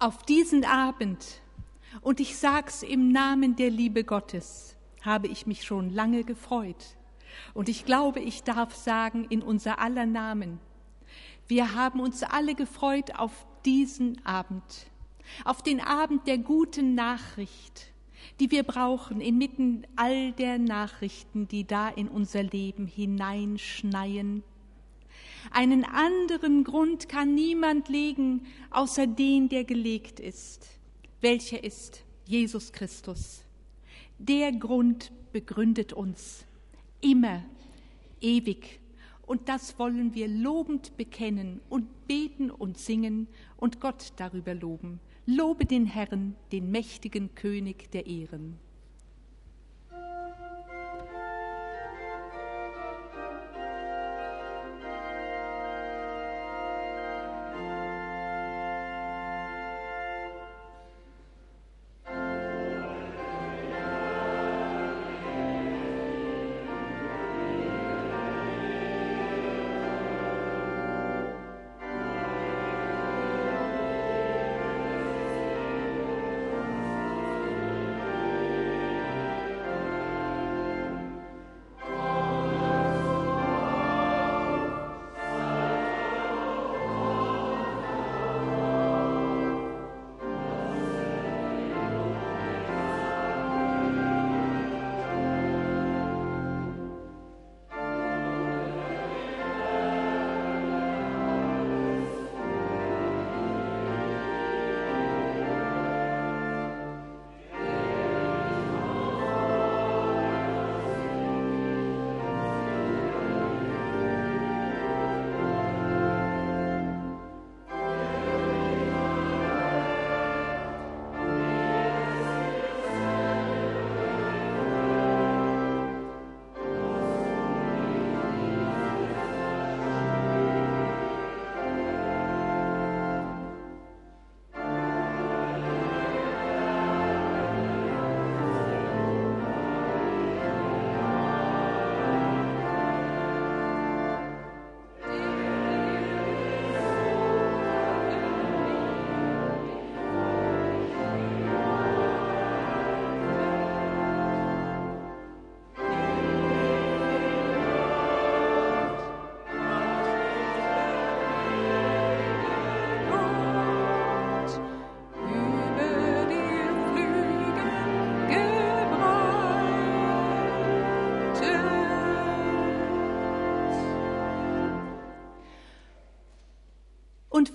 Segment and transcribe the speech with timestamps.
[0.00, 1.42] Auf diesen Abend,
[2.02, 6.96] und ich sag's im Namen der Liebe Gottes, habe ich mich schon lange gefreut.
[7.52, 10.60] Und ich glaube, ich darf sagen, in unser aller Namen,
[11.48, 14.86] wir haben uns alle gefreut auf diesen Abend,
[15.44, 17.92] auf den Abend der guten Nachricht,
[18.38, 24.44] die wir brauchen inmitten all der Nachrichten, die da in unser Leben hineinschneien.
[25.50, 30.66] Einen anderen Grund kann niemand legen, außer den, der gelegt ist.
[31.20, 33.44] Welcher ist Jesus Christus?
[34.18, 36.44] Der Grund begründet uns
[37.00, 37.44] immer,
[38.20, 38.80] ewig.
[39.26, 45.00] Und das wollen wir lobend bekennen und beten und singen und Gott darüber loben.
[45.26, 48.58] Lobe den Herrn, den mächtigen König der Ehren.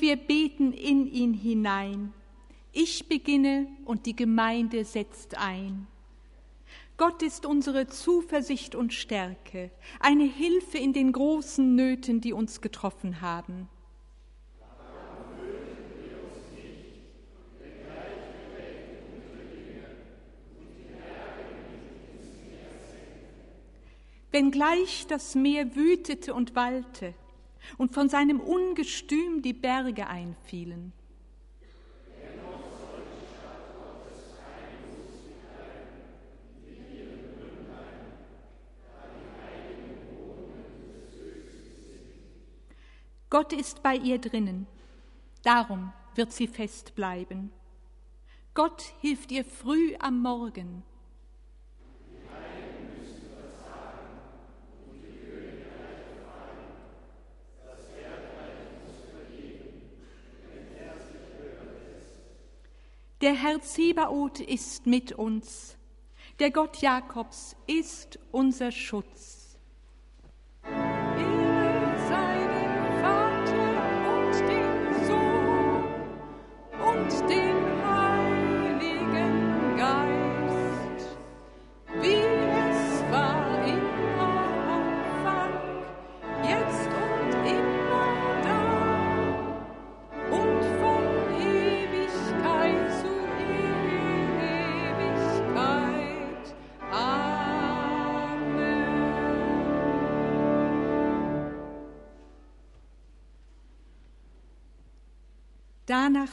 [0.04, 2.12] Wir beten in ihn hinein.
[2.74, 5.88] Ich beginne und die Gemeinde setzt ein.
[6.98, 13.22] Gott ist unsere Zuversicht und Stärke, eine Hilfe in den großen Nöten, die uns getroffen
[13.22, 13.70] haben.
[24.32, 27.14] Wenngleich das Meer wütete und wallte,
[27.78, 30.94] und von seinem Ungestüm die Berge einfielen.
[43.30, 44.68] Gott ist bei ihr drinnen,
[45.42, 47.52] darum wird sie fest bleiben.
[48.54, 50.84] Gott hilft ihr früh am Morgen.
[63.24, 65.78] Der Herr Zebaoth ist mit uns.
[66.40, 69.43] Der Gott Jakobs ist unser Schutz.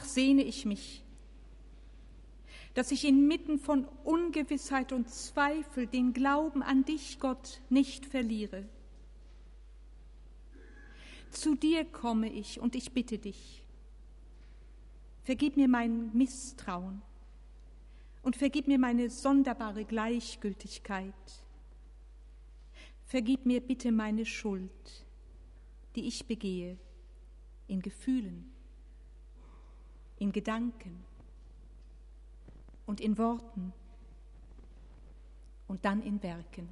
[0.01, 1.03] Danach sehne ich mich,
[2.73, 8.65] dass ich inmitten von Ungewissheit und Zweifel den Glauben an dich, Gott, nicht verliere.
[11.29, 13.61] Zu dir komme ich und ich bitte dich.
[15.23, 17.03] Vergib mir mein Misstrauen
[18.23, 21.13] und vergib mir meine sonderbare Gleichgültigkeit.
[23.05, 25.05] Vergib mir bitte meine Schuld,
[25.95, 26.77] die ich begehe,
[27.67, 28.50] in Gefühlen,
[30.21, 31.03] in Gedanken
[32.85, 33.73] und in Worten
[35.67, 36.69] und dann in Werken.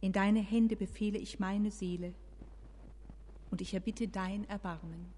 [0.00, 2.14] In deine Hände befehle ich meine Seele
[3.50, 5.12] und ich erbitte dein Erbarmen.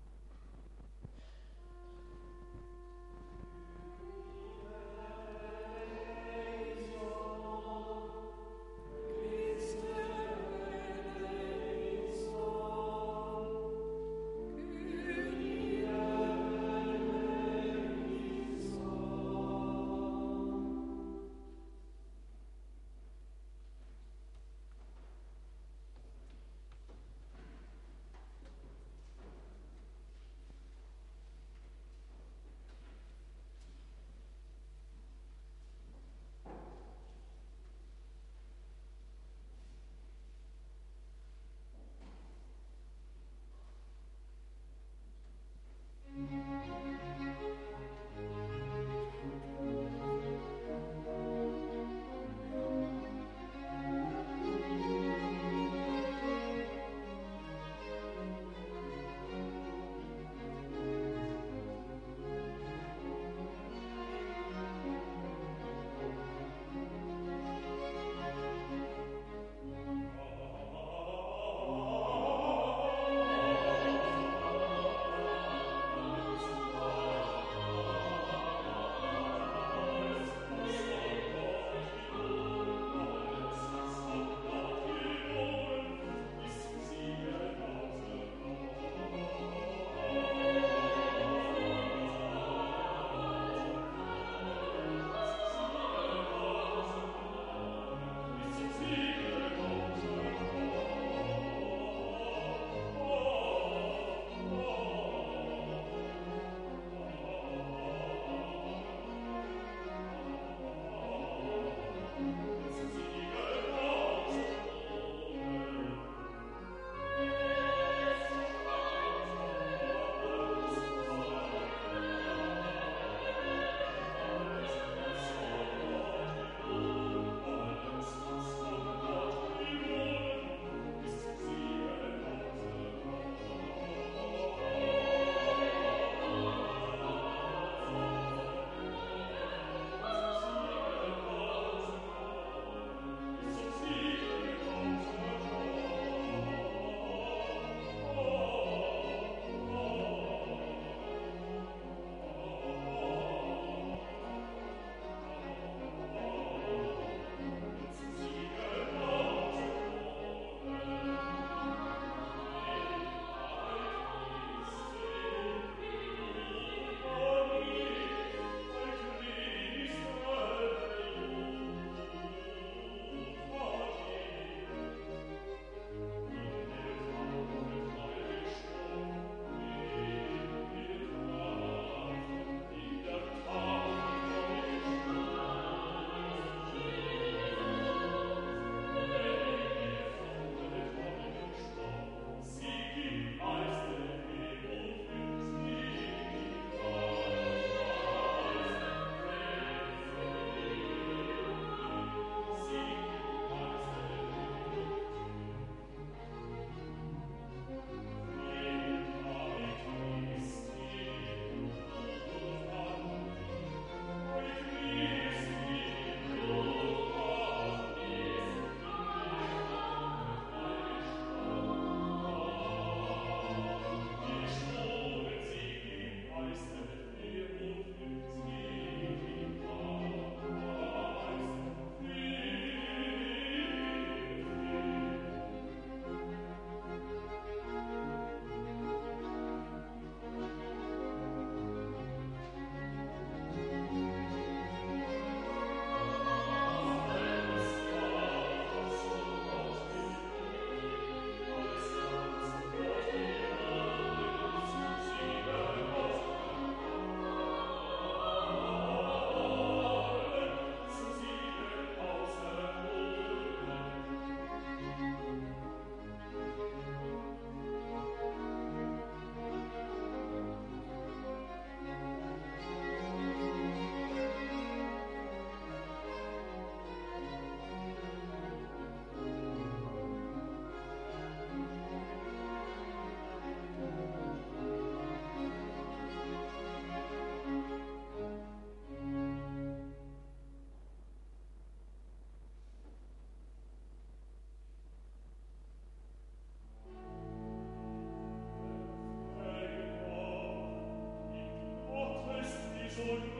[302.97, 303.36] Soli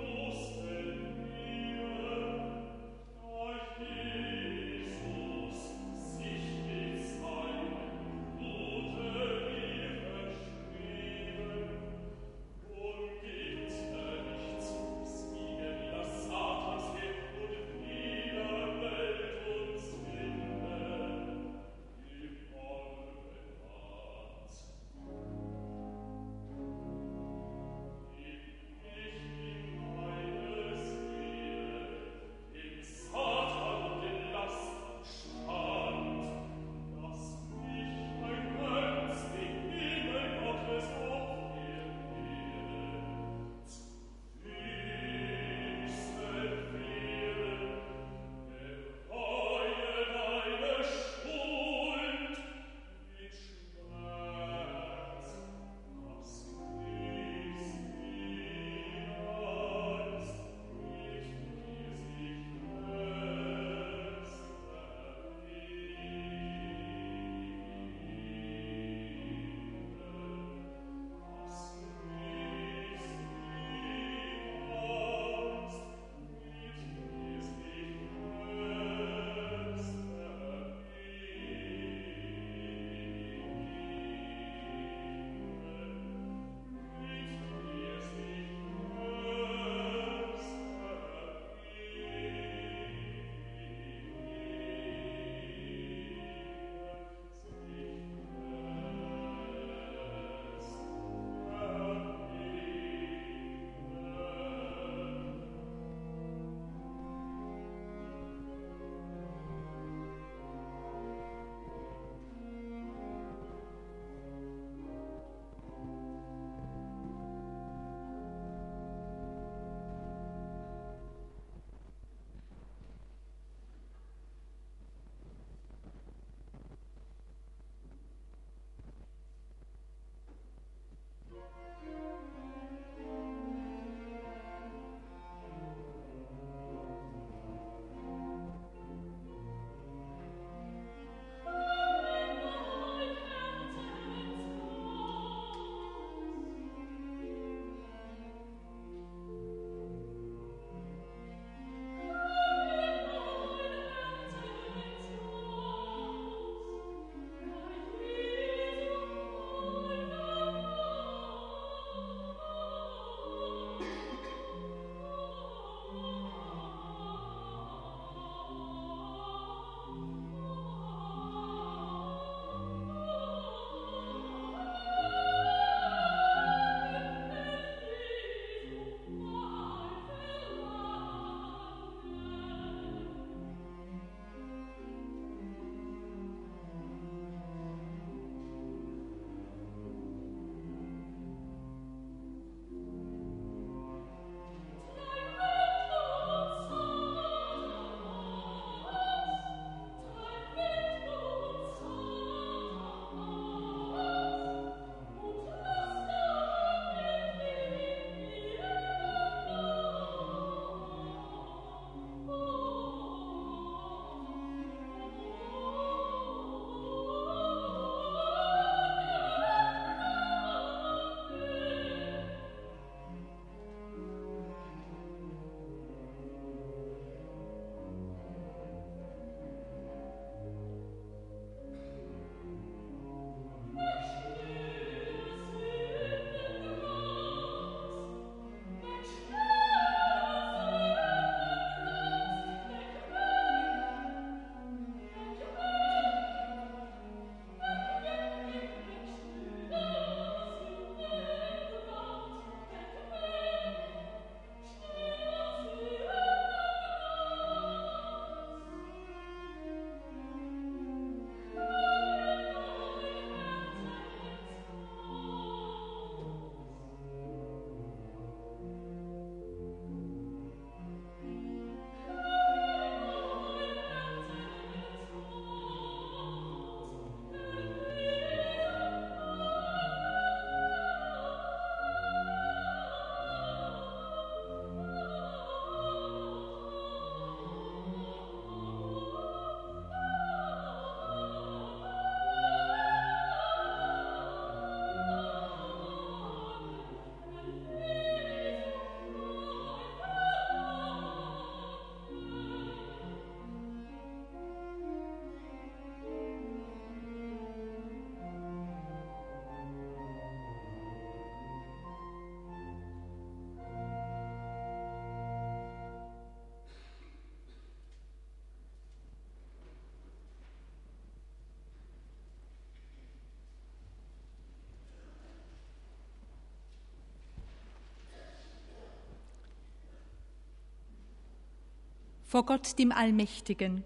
[332.37, 333.83] vor Gott dem Allmächtigen.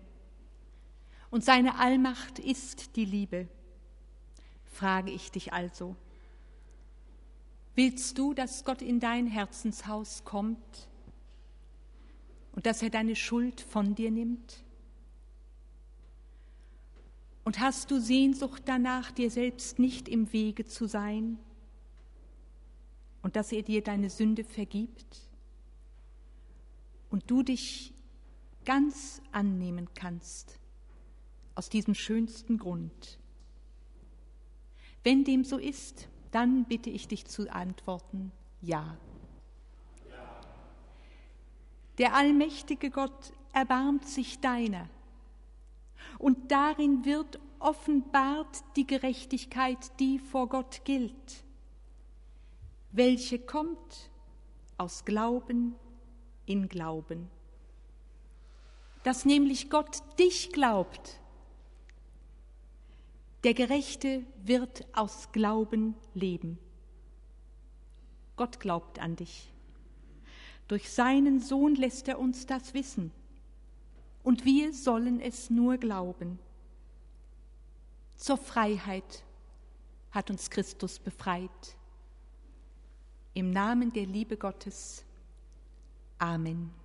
[1.30, 3.46] Und seine Allmacht ist die Liebe.
[4.64, 5.94] Frage ich dich also,
[7.76, 10.88] willst du, dass Gott in dein Herzenshaus kommt
[12.50, 14.64] und dass er deine Schuld von dir nimmt?
[17.44, 21.38] Und hast du Sehnsucht danach, dir selbst nicht im Wege zu sein
[23.22, 25.20] und dass er dir deine Sünde vergibt
[27.10, 27.94] und du dich
[28.70, 30.60] ganz annehmen kannst
[31.56, 33.18] aus diesem schönsten Grund?
[35.02, 38.30] Wenn dem so ist, dann bitte ich dich zu antworten,
[38.62, 38.96] ja.
[41.98, 44.88] Der allmächtige Gott erbarmt sich deiner
[46.20, 51.44] und darin wird offenbart die Gerechtigkeit, die vor Gott gilt,
[52.92, 54.12] welche kommt
[54.78, 55.74] aus Glauben
[56.46, 57.39] in Glauben.
[59.02, 61.20] Dass nämlich Gott dich glaubt.
[63.44, 66.58] Der Gerechte wird aus Glauben leben.
[68.36, 69.50] Gott glaubt an dich.
[70.68, 73.12] Durch seinen Sohn lässt er uns das wissen
[74.22, 76.38] und wir sollen es nur glauben.
[78.16, 79.24] Zur Freiheit
[80.10, 81.76] hat uns Christus befreit.
[83.32, 85.04] Im Namen der Liebe Gottes.
[86.18, 86.79] Amen.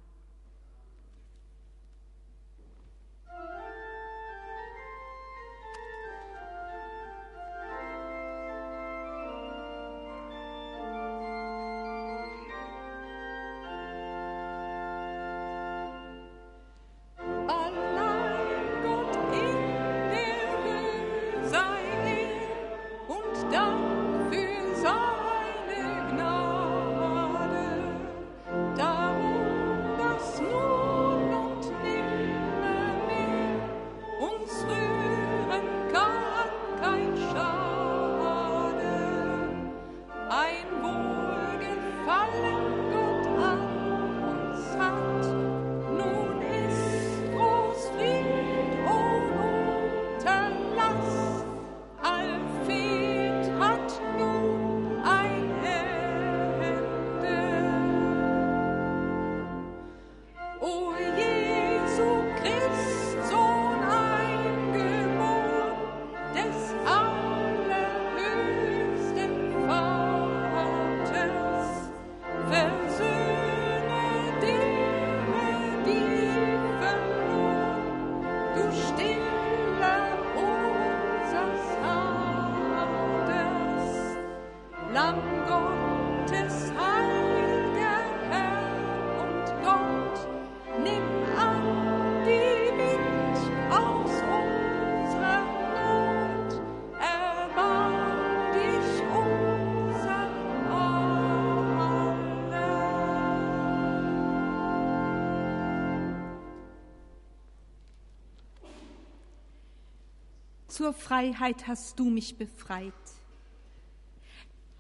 [111.06, 112.92] Freiheit hast du mich befreit.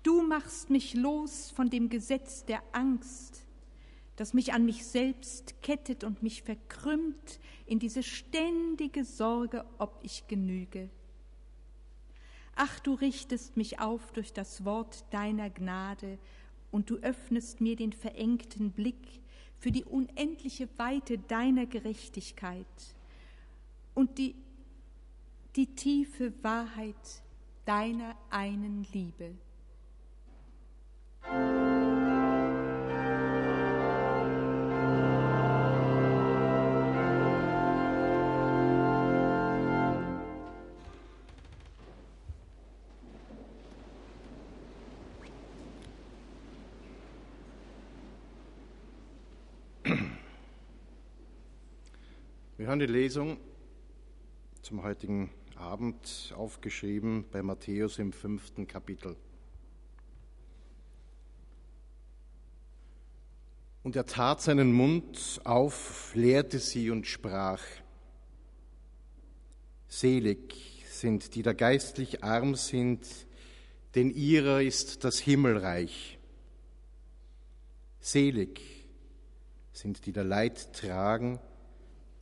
[0.02, 3.46] Du machst mich los von dem Gesetz der Angst,
[4.16, 10.28] das mich an mich selbst kettet und mich verkrümmt in diese ständige Sorge, ob ich
[10.28, 10.90] genüge.
[12.56, 16.18] Ach, du richtest mich auf durch das Wort deiner Gnade
[16.72, 19.22] und du öffnest mir den verengten Blick
[19.60, 22.66] für die unendliche Weite deiner Gerechtigkeit
[23.94, 24.34] und die
[25.56, 27.24] die tiefe Wahrheit
[27.64, 29.36] deiner einen Liebe.
[52.58, 53.38] Wir hören die Lesung
[54.62, 59.16] zum heutigen Abend aufgeschrieben bei Matthäus im fünften Kapitel.
[63.84, 67.62] Und er tat seinen Mund auf, lehrte sie und sprach,
[69.88, 73.06] Selig sind, die da geistlich arm sind,
[73.94, 76.18] denn ihrer ist das Himmelreich.
[78.00, 78.60] Selig
[79.72, 81.40] sind, die da Leid tragen,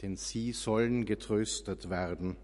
[0.01, 2.35] denn sie sollen getröstet werden.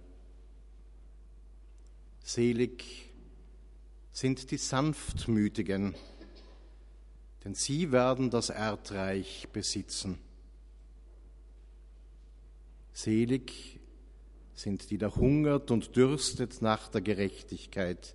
[2.24, 3.12] Selig
[4.12, 5.96] sind die Sanftmütigen,
[7.44, 10.20] denn sie werden das Erdreich besitzen.
[12.94, 13.80] Selig
[14.54, 18.14] sind die da hungert und dürstet nach der Gerechtigkeit,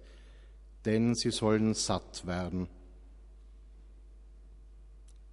[0.85, 2.69] denn sie sollen satt werden.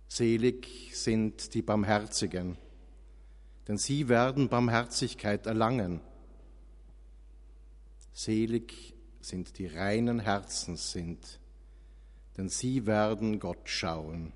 [0.07, 2.57] Selig sind die Barmherzigen,
[3.67, 6.01] denn sie werden Barmherzigkeit erlangen.
[8.13, 11.39] Selig sind die reinen Herzens sind,
[12.37, 14.33] denn sie werden Gott schauen.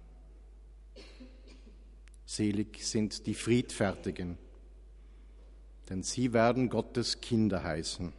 [2.25, 4.38] Selig sind die Friedfertigen,
[5.89, 8.13] denn sie werden Gottes Kinder heißen.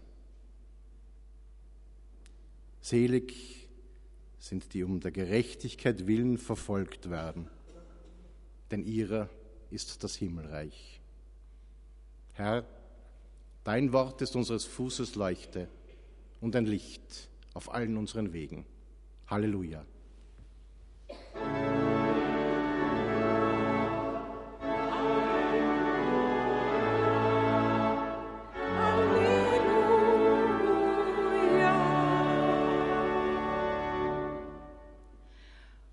[2.81, 3.69] Selig
[4.39, 7.49] sind die um der Gerechtigkeit willen verfolgt werden,
[8.71, 9.29] denn ihrer
[9.71, 11.01] ist das Himmelreich.
[12.35, 12.65] Herr,
[13.67, 15.69] dein Wort ist unseres Fußes Leuchte
[16.41, 18.65] und ein Licht auf allen unseren Wegen.
[19.27, 19.85] Halleluja.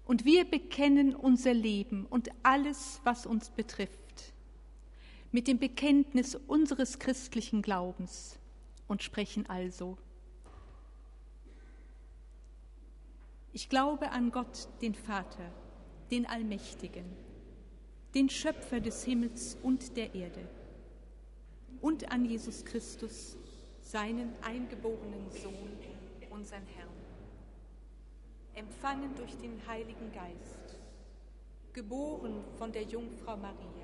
[0.06, 4.03] Und wir bekennen unser Leben und alles, was uns betrifft,
[5.34, 8.38] mit dem Bekenntnis unseres christlichen Glaubens
[8.88, 9.98] und sprechen also,
[13.52, 15.52] ich glaube an Gott, den Vater,
[16.12, 17.06] den Allmächtigen,
[18.14, 20.48] den Schöpfer des Himmels und der Erde
[21.82, 23.36] und an Jesus Christus,
[23.82, 25.72] seinen eingeborenen Sohn,
[26.30, 26.90] unseren Herrn.
[28.54, 30.78] Empfangen durch den Heiligen Geist,
[31.74, 33.84] geboren von der Jungfrau Maria,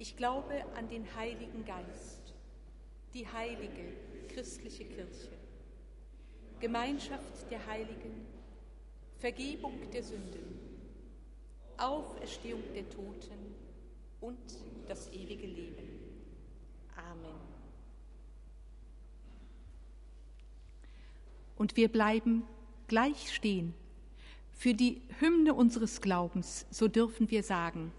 [0.00, 2.32] Ich glaube an den Heiligen Geist,
[3.12, 3.92] die heilige
[4.32, 5.28] christliche Kirche,
[6.58, 8.26] Gemeinschaft der Heiligen,
[9.18, 10.58] Vergebung der Sünden,
[11.76, 13.54] Auferstehung der Toten
[14.22, 14.38] und
[14.88, 15.86] das ewige Leben.
[16.96, 17.38] Amen.
[21.58, 22.44] Und wir bleiben
[22.88, 23.74] gleich stehen.
[24.52, 27.92] Für die Hymne unseres Glaubens, so dürfen wir sagen,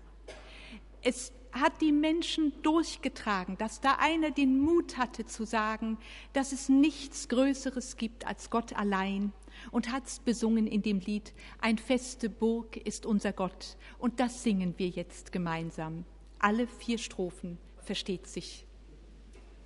[1.04, 5.98] es hat die Menschen durchgetragen, dass da einer den Mut hatte zu sagen,
[6.34, 9.34] dass es nichts Größeres gibt als Gott allein
[9.72, 13.78] und hat es besungen in dem Lied, ein feste Burg ist unser Gott.
[14.00, 16.06] Und das singen wir jetzt gemeinsam.
[16.40, 18.66] Alle vier Strophen versteht sich.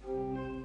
[0.07, 0.55] Musik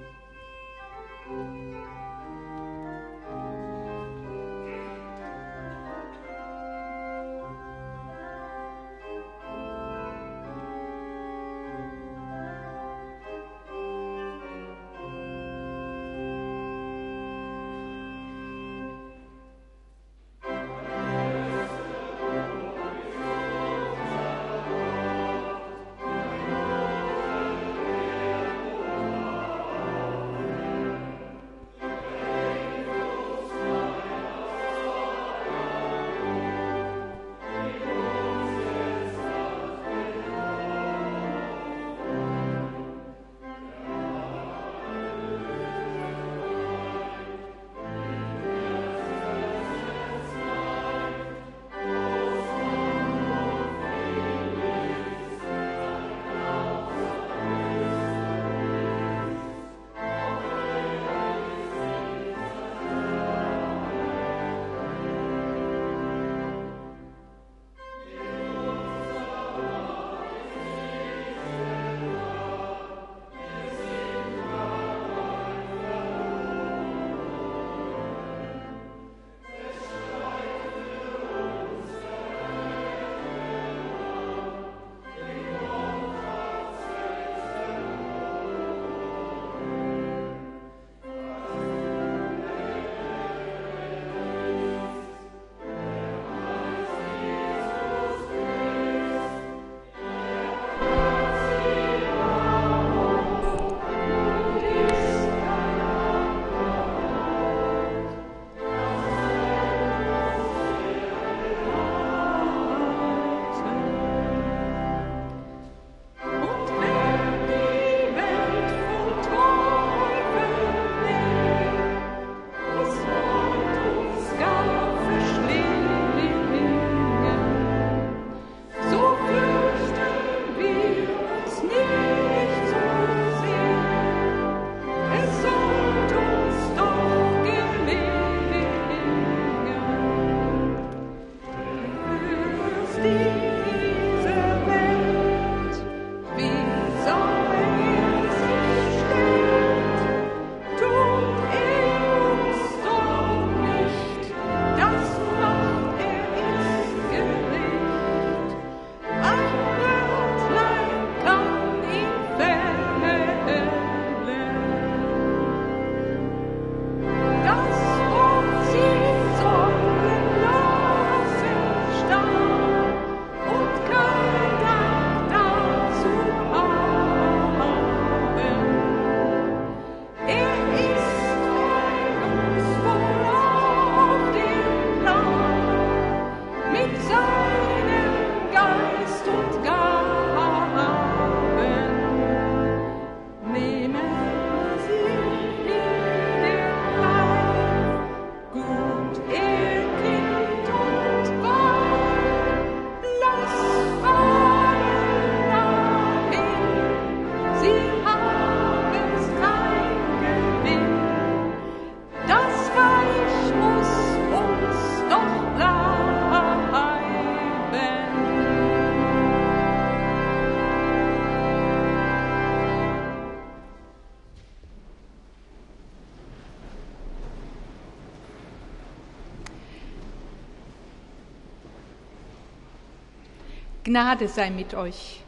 [233.91, 235.21] Gnade sei mit euch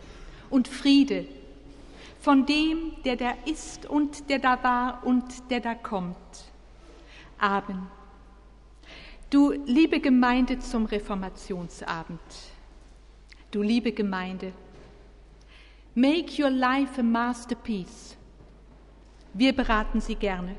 [0.49, 1.27] und Friede
[2.21, 6.17] von dem, der da ist und der da war und der da kommt.
[7.39, 7.89] Amen.
[9.31, 12.21] Du liebe Gemeinde zum Reformationsabend,
[13.51, 14.53] du liebe Gemeinde,
[15.97, 18.17] make your life a masterpiece.
[19.35, 20.55] Wir beraten Sie gerne.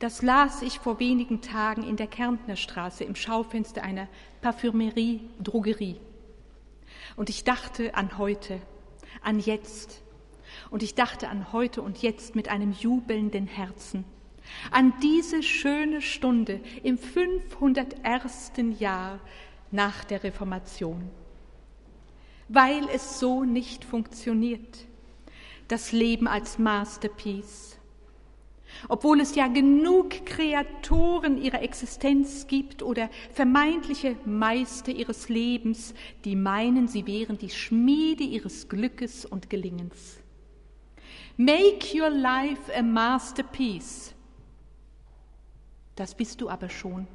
[0.00, 4.08] Das las ich vor wenigen Tagen in der Kärntnerstraße im Schaufenster einer
[4.40, 6.00] Parfümerie, Drogerie.
[7.16, 8.60] Und ich dachte an heute,
[9.22, 10.02] an jetzt.
[10.70, 14.04] Und ich dachte an heute und jetzt mit einem jubelnden Herzen.
[14.70, 18.52] An diese schöne Stunde im 501.
[18.78, 19.18] Jahr
[19.70, 21.10] nach der Reformation.
[22.48, 24.86] Weil es so nicht funktioniert.
[25.66, 27.65] Das Leben als Masterpiece
[28.88, 36.88] obwohl es ja genug Kreatoren ihrer Existenz gibt oder vermeintliche Meister ihres Lebens, die meinen,
[36.88, 40.20] sie wären die Schmiede ihres Glückes und Gelingens.
[41.36, 44.14] Make your life a masterpiece.
[45.94, 47.06] Das bist du aber schon.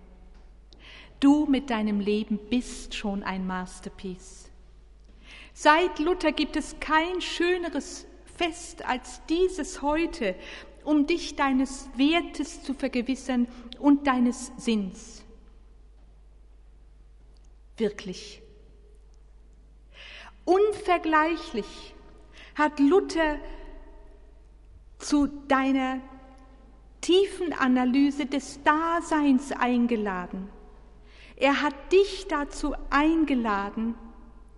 [1.20, 4.50] Du mit deinem Leben bist schon ein Masterpiece.
[5.54, 8.08] Seit Luther gibt es kein schöneres
[8.38, 10.36] Fest als dieses heute,
[10.84, 13.48] um dich deines Wertes zu vergewissern
[13.80, 15.24] und deines Sinns.
[17.78, 18.42] Wirklich.
[20.46, 21.96] Unvergleichlich
[22.56, 23.38] hat Luther
[24.98, 26.00] zu deiner
[27.02, 30.50] tiefen Analyse des Daseins eingeladen.
[31.36, 33.96] Er hat dich dazu eingeladen,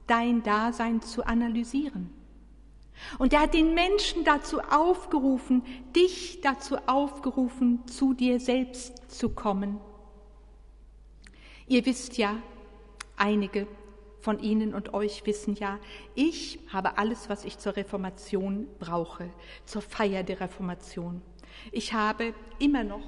[0.07, 2.22] dein Dasein zu analysieren.
[3.17, 5.63] Und er hat den Menschen dazu aufgerufen,
[5.95, 9.79] dich dazu aufgerufen, zu dir selbst zu kommen.
[11.67, 12.37] Ihr wisst ja,
[13.17, 13.67] einige
[14.19, 15.79] von Ihnen und euch wissen ja,
[16.15, 19.29] ich habe alles, was ich zur Reformation brauche,
[19.65, 21.21] zur Feier der Reformation.
[21.71, 23.03] Ich habe immer noch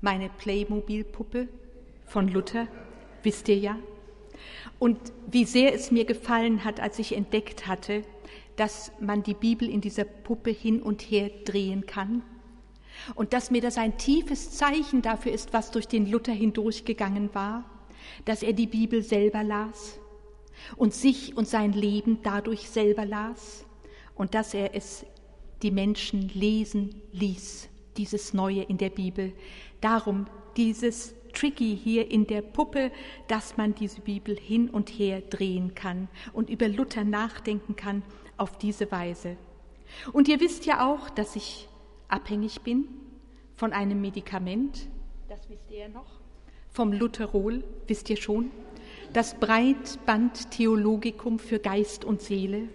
[0.00, 1.48] meine Playmobil-Puppe
[2.06, 2.68] von Luther,
[3.22, 3.78] wisst ihr ja,
[4.78, 4.98] und
[5.30, 8.02] wie sehr es mir gefallen hat, als ich entdeckt hatte,
[8.56, 12.22] dass man die Bibel in dieser Puppe hin und her drehen kann.
[13.14, 17.68] Und dass mir das ein tiefes Zeichen dafür ist, was durch den Luther hindurchgegangen war,
[18.24, 19.98] dass er die Bibel selber las
[20.76, 23.66] und sich und sein Leben dadurch selber las.
[24.14, 25.04] Und dass er es
[25.62, 29.32] die Menschen lesen ließ, dieses Neue in der Bibel.
[29.80, 32.90] Darum dieses tricky hier in der Puppe,
[33.28, 38.02] dass man diese Bibel hin und her drehen kann und über Luther nachdenken kann
[38.36, 39.36] auf diese Weise.
[40.12, 41.68] Und ihr wisst ja auch, dass ich
[42.08, 42.88] abhängig bin
[43.54, 44.88] von einem Medikament,
[45.28, 46.20] das wisst ihr ja noch,
[46.70, 48.50] vom Lutherol, wisst ihr schon,
[49.12, 52.68] das Breitband Theologicum für Geist und Seele,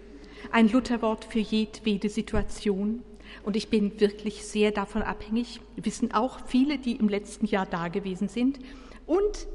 [0.52, 3.02] ein Lutherwort für jedwede Situation.
[3.42, 7.88] Und ich bin wirklich sehr davon abhängig, wissen auch viele, die im letzten Jahr da
[7.88, 8.58] gewesen sind.
[9.06, 9.46] Und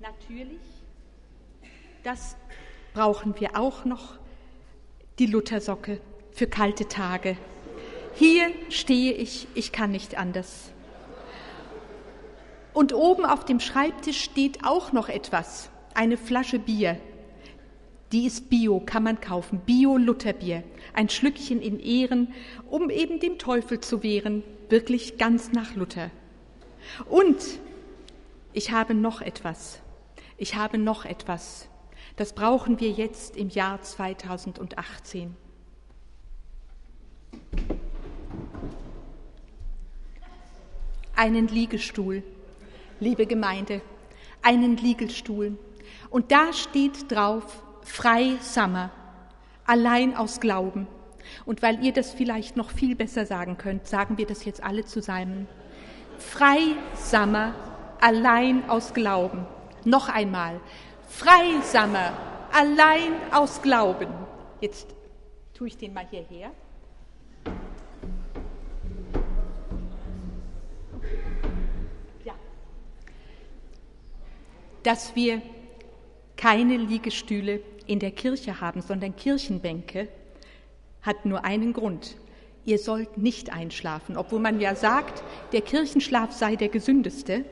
[0.00, 0.60] natürlich,
[2.02, 2.36] das
[2.92, 4.18] brauchen wir auch noch,
[5.18, 6.00] die Luthersocke
[6.32, 7.36] für kalte Tage.
[8.14, 10.70] Hier stehe ich, ich kann nicht anders.
[12.72, 16.98] Und oben auf dem Schreibtisch steht auch noch etwas, eine Flasche Bier.
[18.14, 19.58] Die ist Bio, kann man kaufen.
[19.66, 20.62] Bio-Lutherbier.
[20.92, 22.32] Ein Schlückchen in Ehren,
[22.70, 24.44] um eben dem Teufel zu wehren.
[24.68, 26.12] Wirklich ganz nach Luther.
[27.10, 27.58] Und
[28.52, 29.80] ich habe noch etwas.
[30.36, 31.68] Ich habe noch etwas.
[32.14, 35.34] Das brauchen wir jetzt im Jahr 2018.
[41.16, 42.22] Einen Liegestuhl,
[43.00, 43.80] liebe Gemeinde,
[44.40, 45.58] einen Liegestuhl.
[46.10, 48.90] Und da steht drauf, Freisamer,
[49.66, 50.86] allein aus Glauben.
[51.44, 54.84] Und weil ihr das vielleicht noch viel besser sagen könnt, sagen wir das jetzt alle
[54.84, 55.46] zusammen.
[56.18, 57.54] Freisamer,
[58.00, 59.46] allein aus Glauben.
[59.84, 60.60] Noch einmal.
[61.08, 62.12] Freisamer,
[62.52, 64.08] allein aus Glauben.
[64.60, 64.94] Jetzt
[65.52, 66.50] tue ich den mal hierher.
[72.24, 72.34] Ja.
[74.82, 75.42] Dass wir
[76.36, 80.08] keine Liegestühle in der Kirche haben, sondern Kirchenbänke,
[81.02, 82.16] hat nur einen Grund.
[82.64, 85.22] Ihr sollt nicht einschlafen, obwohl man ja sagt,
[85.52, 87.44] der Kirchenschlaf sei der gesündeste.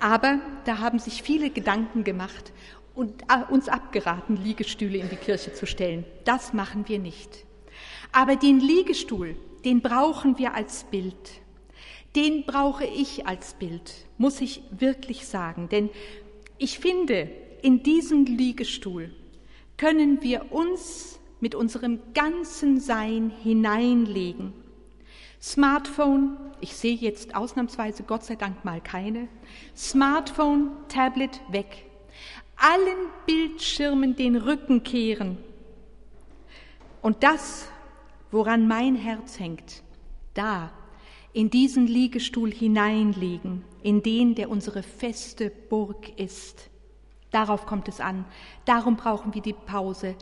[0.00, 2.52] Aber da haben sich viele Gedanken gemacht
[2.94, 6.04] und äh, uns abgeraten, Liegestühle in die Kirche zu stellen.
[6.24, 7.44] Das machen wir nicht.
[8.12, 11.42] Aber den Liegestuhl, den brauchen wir als Bild.
[12.16, 15.68] Den brauche ich als Bild, muss ich wirklich sagen.
[15.68, 15.90] Denn
[16.58, 17.30] ich finde,
[17.62, 19.10] in diesem Liegestuhl
[19.80, 24.52] können wir uns mit unserem ganzen Sein hineinlegen.
[25.40, 29.26] Smartphone, ich sehe jetzt ausnahmsweise Gott sei Dank mal keine,
[29.74, 31.86] Smartphone, Tablet weg.
[32.56, 35.38] Allen Bildschirmen den Rücken kehren.
[37.00, 37.66] Und das,
[38.30, 39.82] woran mein Herz hängt,
[40.34, 40.70] da
[41.32, 46.69] in diesen Liegestuhl hineinlegen, in den, der unsere feste Burg ist.
[47.30, 48.24] Darauf kommt es an.
[48.64, 50.16] Darum brauchen wir die Pause.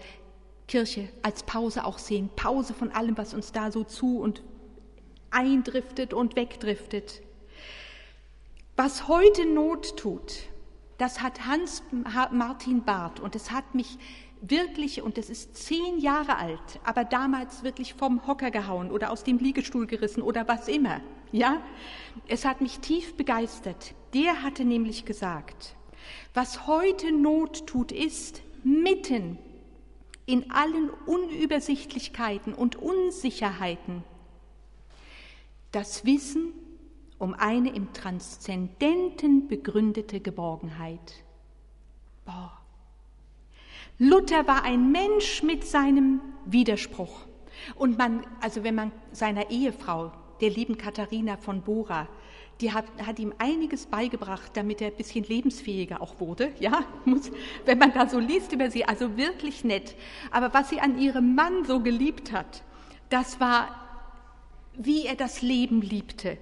[0.67, 2.31] Kirche als Pause auch sehen.
[2.37, 4.43] Pause von allem, was uns da so zu und
[5.31, 7.23] eindriftet und wegdriftet.
[8.77, 10.35] Was heute Not tut,
[10.99, 11.83] das hat Hans
[12.31, 13.99] Martin Barth und es hat mich
[14.41, 19.25] wirklich, und es ist zehn Jahre alt, aber damals wirklich vom Hocker gehauen oder aus
[19.25, 21.01] dem Liegestuhl gerissen oder was immer.
[21.33, 21.61] Ja,
[22.29, 23.95] es hat mich tief begeistert.
[24.15, 25.75] Der hatte nämlich gesagt,
[26.35, 29.39] was heute Not tut, ist mitten
[30.27, 34.05] in allen Unübersichtlichkeiten und Unsicherheiten
[35.73, 36.53] das Wissen
[37.19, 41.25] um eine im Transzendenten begründete Geborgenheit.
[42.25, 42.53] Boah.
[43.99, 47.27] Luther war ein Mensch mit seinem Widerspruch.
[47.75, 52.07] Und man, also wenn man seiner Ehefrau, der lieben Katharina von Bora,
[52.61, 56.53] die hat, hat, ihm einiges beigebracht, damit er ein bisschen lebensfähiger auch wurde.
[56.59, 57.31] Ja, muss,
[57.65, 59.95] wenn man da so liest über sie, also wirklich nett.
[60.31, 62.65] Aber was sie an ihrem Mann so geliebt hat,
[63.11, 63.69] das war,
[64.75, 66.39] wie er das Leben liebte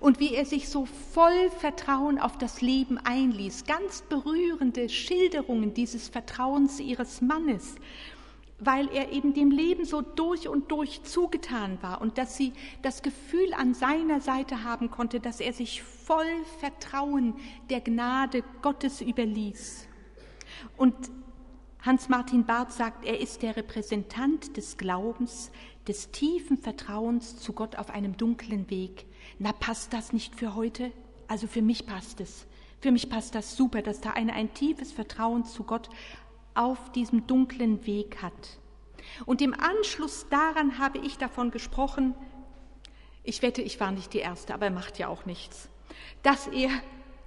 [0.00, 3.64] und wie er sich so voll Vertrauen auf das Leben einließ.
[3.64, 7.76] Ganz berührende Schilderungen dieses Vertrauens ihres Mannes
[8.64, 12.52] weil er eben dem Leben so durch und durch zugetan war und dass sie
[12.82, 17.34] das Gefühl an seiner Seite haben konnte, dass er sich voll Vertrauen
[17.70, 19.88] der Gnade Gottes überließ.
[20.76, 20.94] Und
[21.80, 25.50] Hans-Martin Barth sagt, er ist der Repräsentant des Glaubens,
[25.88, 29.06] des tiefen Vertrauens zu Gott auf einem dunklen Weg.
[29.40, 30.92] Na, passt das nicht für heute?
[31.26, 32.46] Also für mich passt es.
[32.80, 35.88] Für mich passt das super, dass da einer ein tiefes Vertrauen zu Gott
[36.54, 38.58] auf diesem dunklen Weg hat.
[39.26, 42.14] Und im Anschluss daran habe ich davon gesprochen,
[43.24, 45.68] ich wette, ich war nicht die Erste, aber er macht ja auch nichts,
[46.22, 46.70] dass er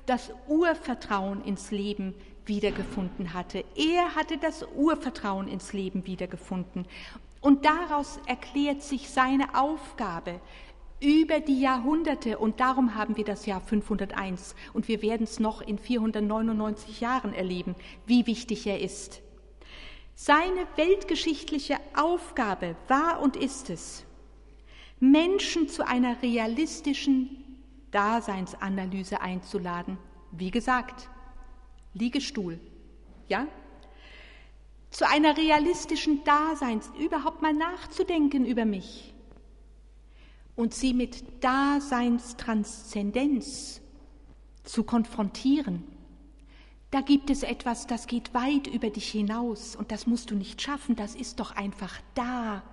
[0.05, 2.13] das Urvertrauen ins Leben
[2.45, 3.63] wiedergefunden hatte.
[3.76, 6.86] Er hatte das Urvertrauen ins Leben wiedergefunden.
[7.41, 10.41] Und daraus erklärt sich seine Aufgabe
[10.99, 12.37] über die Jahrhunderte.
[12.37, 14.55] Und darum haben wir das Jahr 501.
[14.73, 17.75] Und wir werden es noch in 499 Jahren erleben,
[18.05, 19.21] wie wichtig er ist.
[20.13, 24.05] Seine weltgeschichtliche Aufgabe war und ist es,
[24.99, 27.59] Menschen zu einer realistischen
[27.91, 29.97] Daseinsanalyse einzuladen.
[30.31, 31.09] Wie gesagt,
[31.93, 32.59] Liegestuhl,
[33.27, 33.47] ja?
[34.89, 39.14] Zu einer realistischen Daseins, überhaupt mal nachzudenken über mich
[40.55, 43.81] und sie mit Daseinstranszendenz
[44.63, 45.83] zu konfrontieren
[46.95, 50.61] da gibt es etwas, das geht weit über dich hinaus und das musst du nicht
[50.61, 52.63] schaffen, das ist doch einfach da.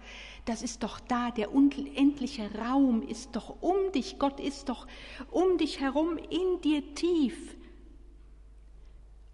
[0.45, 4.87] Das ist doch da, der unendliche Raum ist doch um dich, Gott ist doch
[5.33, 7.57] um dich herum, in dir tief.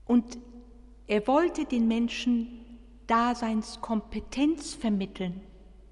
[0.07, 0.39] Und
[1.07, 2.65] er wollte den Menschen
[3.09, 5.43] Daseinskompetenz vermitteln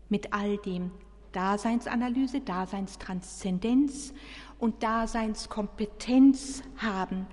[0.08, 0.90] mit all dem.
[1.36, 4.14] Daseinsanalyse, Daseinstranszendenz
[4.58, 7.26] und Daseinskompetenz haben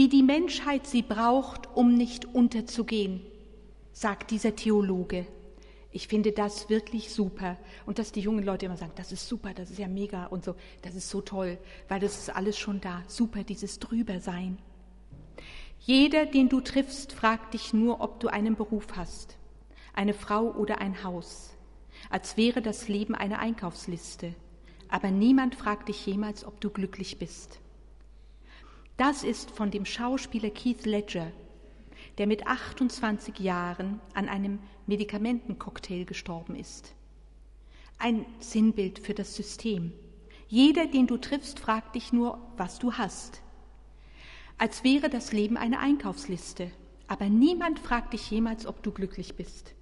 [0.00, 3.20] wie die Menschheit sie braucht, um nicht unterzugehen,
[3.92, 5.26] sagt dieser Theologe.
[5.92, 7.58] Ich finde das wirklich super.
[7.84, 10.44] Und dass die jungen Leute immer sagen, das ist super, das ist ja mega und
[10.44, 11.58] so, das ist so toll,
[11.88, 13.02] weil das ist alles schon da.
[13.08, 14.58] Super, dieses Drübersein.
[15.80, 19.36] Jeder, den du triffst, fragt dich nur, ob du einen Beruf hast,
[19.92, 21.49] eine Frau oder ein Haus,
[22.10, 24.34] als wäre das Leben eine Einkaufsliste.
[24.88, 27.60] Aber niemand fragt dich jemals, ob du glücklich bist.
[28.96, 31.32] Das ist von dem Schauspieler Keith Ledger,
[32.18, 36.94] der mit 28 Jahren an einem Medikamentencocktail gestorben ist.
[37.98, 39.92] Ein Sinnbild für das System.
[40.48, 43.40] Jeder, den du triffst, fragt dich nur, was du hast.
[44.58, 46.70] Als wäre das Leben eine Einkaufsliste.
[47.06, 49.74] Aber niemand fragt dich jemals, ob du glücklich bist.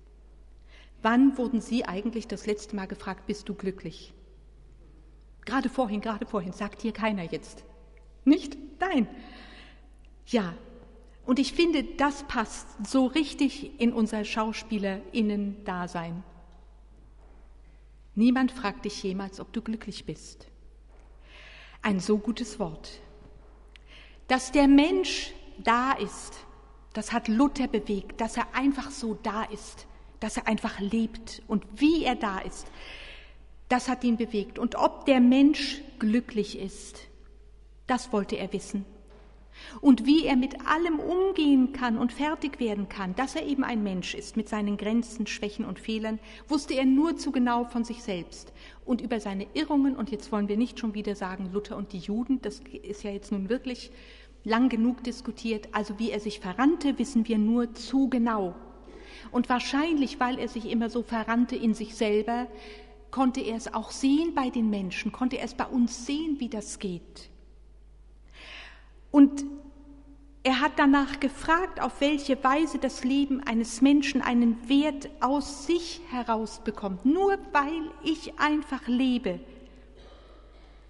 [1.03, 4.13] Wann wurden Sie eigentlich das letzte Mal gefragt, bist du glücklich?
[5.45, 7.65] Gerade vorhin, gerade vorhin, sagt hier keiner jetzt.
[8.25, 8.59] Nicht?
[8.81, 9.09] Nein.
[10.27, 10.55] Ja.
[11.25, 16.23] Und ich finde, das passt so richtig in unser Schauspielerinnen-Dasein.
[18.15, 20.49] Niemand fragt dich jemals, ob du glücklich bist.
[21.83, 23.01] Ein so gutes Wort.
[24.27, 26.35] Dass der Mensch da ist,
[26.95, 29.87] das hat Luther bewegt, dass er einfach so da ist,
[30.21, 32.71] dass er einfach lebt und wie er da ist.
[33.69, 34.59] Das hat ihn bewegt.
[34.59, 37.01] Und ob der Mensch glücklich ist,
[37.87, 38.85] das wollte er wissen.
[39.81, 43.83] Und wie er mit allem umgehen kann und fertig werden kann, dass er eben ein
[43.83, 48.03] Mensch ist mit seinen Grenzen, Schwächen und Fehlern, wusste er nur zu genau von sich
[48.03, 48.53] selbst.
[48.85, 51.99] Und über seine Irrungen, und jetzt wollen wir nicht schon wieder sagen, Luther und die
[51.99, 53.91] Juden, das ist ja jetzt nun wirklich
[54.45, 58.55] lang genug diskutiert, also wie er sich verrannte, wissen wir nur zu genau.
[59.31, 62.47] Und wahrscheinlich, weil er sich immer so verrannte in sich selber,
[63.11, 66.49] konnte er es auch sehen bei den Menschen, konnte er es bei uns sehen, wie
[66.49, 67.31] das geht.
[69.11, 69.45] Und
[70.43, 76.01] er hat danach gefragt, auf welche Weise das Leben eines Menschen einen Wert aus sich
[76.11, 77.05] heraus bekommt.
[77.05, 79.41] Nur weil ich einfach lebe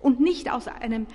[0.01, 1.07] und nicht aus einem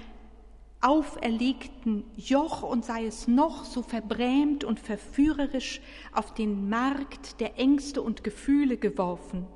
[0.83, 5.81] auferlegten Joch und sei es noch so verbrämt und verführerisch
[6.11, 9.47] auf den Markt der Ängste und Gefühle geworfen.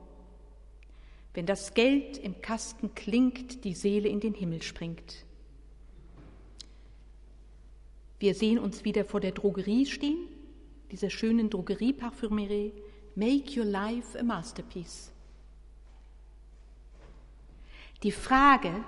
[1.34, 5.26] Wenn das Geld im Kasten klingt, die Seele in den Himmel springt.
[8.20, 10.28] Wir sehen uns wieder vor der Drogerie stehen,
[10.92, 12.74] dieser schönen Drogerie-Parfümerie.
[13.16, 15.12] Make your life a masterpiece.
[18.04, 18.84] Die Frage,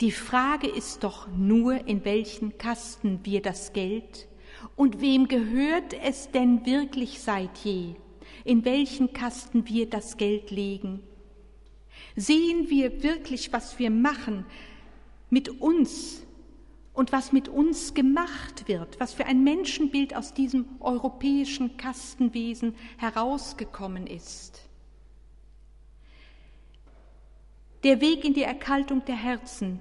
[0.00, 4.28] die Frage ist doch nur, in welchen Kasten wir das Geld
[4.76, 7.94] und wem gehört es denn wirklich seit je?
[8.44, 11.02] in welchen Kasten wir das Geld legen.
[12.16, 14.46] Sehen wir wirklich, was wir machen
[15.28, 16.22] mit uns
[16.94, 24.06] und was mit uns gemacht wird, was für ein Menschenbild aus diesem europäischen Kastenwesen herausgekommen
[24.06, 24.62] ist.
[27.84, 29.80] Der Weg in die Erkaltung der Herzen,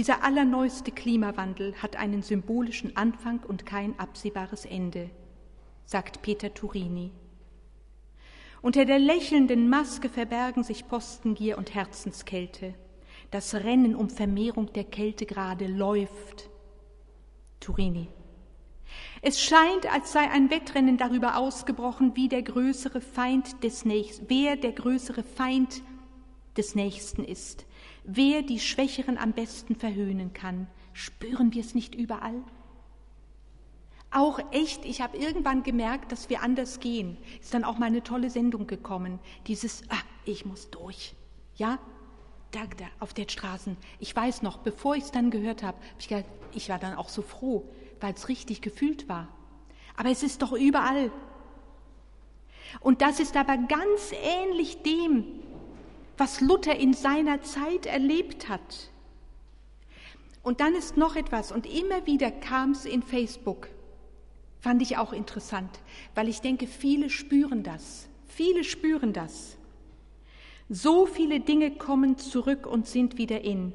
[0.00, 5.10] dieser allerneueste Klimawandel hat einen symbolischen Anfang und kein absehbares Ende,
[5.84, 7.12] sagt Peter Turini.
[8.62, 12.72] Unter der lächelnden Maske verbergen sich Postengier und Herzenskälte.
[13.30, 16.48] Das Rennen um Vermehrung der Kältegrade läuft.
[17.60, 18.08] Turini.
[19.20, 24.56] Es scheint, als sei ein Wettrennen darüber ausgebrochen, wie der größere Feind des Nächsten, wer
[24.56, 25.82] der größere Feind
[26.56, 27.66] des Nächsten ist,
[28.04, 30.66] wer die Schwächeren am besten verhöhnen kann.
[30.92, 32.42] Spüren wir es nicht überall?
[34.10, 37.16] auch echt, ich habe irgendwann gemerkt, dass wir anders gehen.
[37.40, 39.20] Ist dann auch mal eine tolle Sendung gekommen.
[39.46, 41.14] Dieses, ah, ich muss durch.
[41.56, 41.78] Ja,
[42.50, 43.76] da, da, auf der Straße.
[44.00, 46.96] Ich weiß noch, bevor ich es dann gehört habe, hab ich gedacht, ich war dann
[46.96, 47.64] auch so froh,
[48.00, 49.28] weil es richtig gefühlt war.
[49.96, 51.12] Aber es ist doch überall.
[52.80, 55.24] Und das ist aber ganz ähnlich dem,
[56.20, 58.90] was Luther in seiner Zeit erlebt hat.
[60.42, 63.68] Und dann ist noch etwas, und immer wieder kam es in Facebook,
[64.60, 65.80] Fand ich auch interessant,
[66.14, 68.08] weil ich denke, viele spüren das.
[68.26, 69.56] Viele spüren das.
[70.68, 73.72] So viele Dinge kommen zurück und sind wieder in.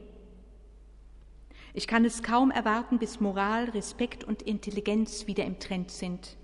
[1.74, 6.38] Ich kann es kaum erwarten, bis Moral, Respekt und Intelligenz wieder im Trend sind.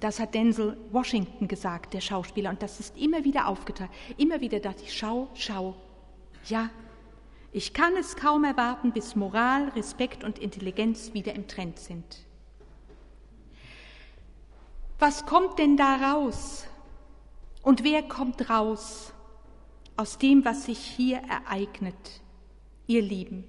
[0.00, 3.90] Das hat Denzel Washington gesagt, der Schauspieler, und das ist immer wieder aufgeteilt.
[4.16, 5.74] Immer wieder dachte ich, schau, schau.
[6.44, 6.70] Ja,
[7.50, 12.04] ich kann es kaum erwarten, bis Moral, Respekt und Intelligenz wieder im Trend sind.
[14.98, 16.66] Was kommt denn da raus?
[17.62, 19.12] Und wer kommt raus
[19.96, 22.20] aus dem, was sich hier ereignet,
[22.86, 23.44] ihr Lieben?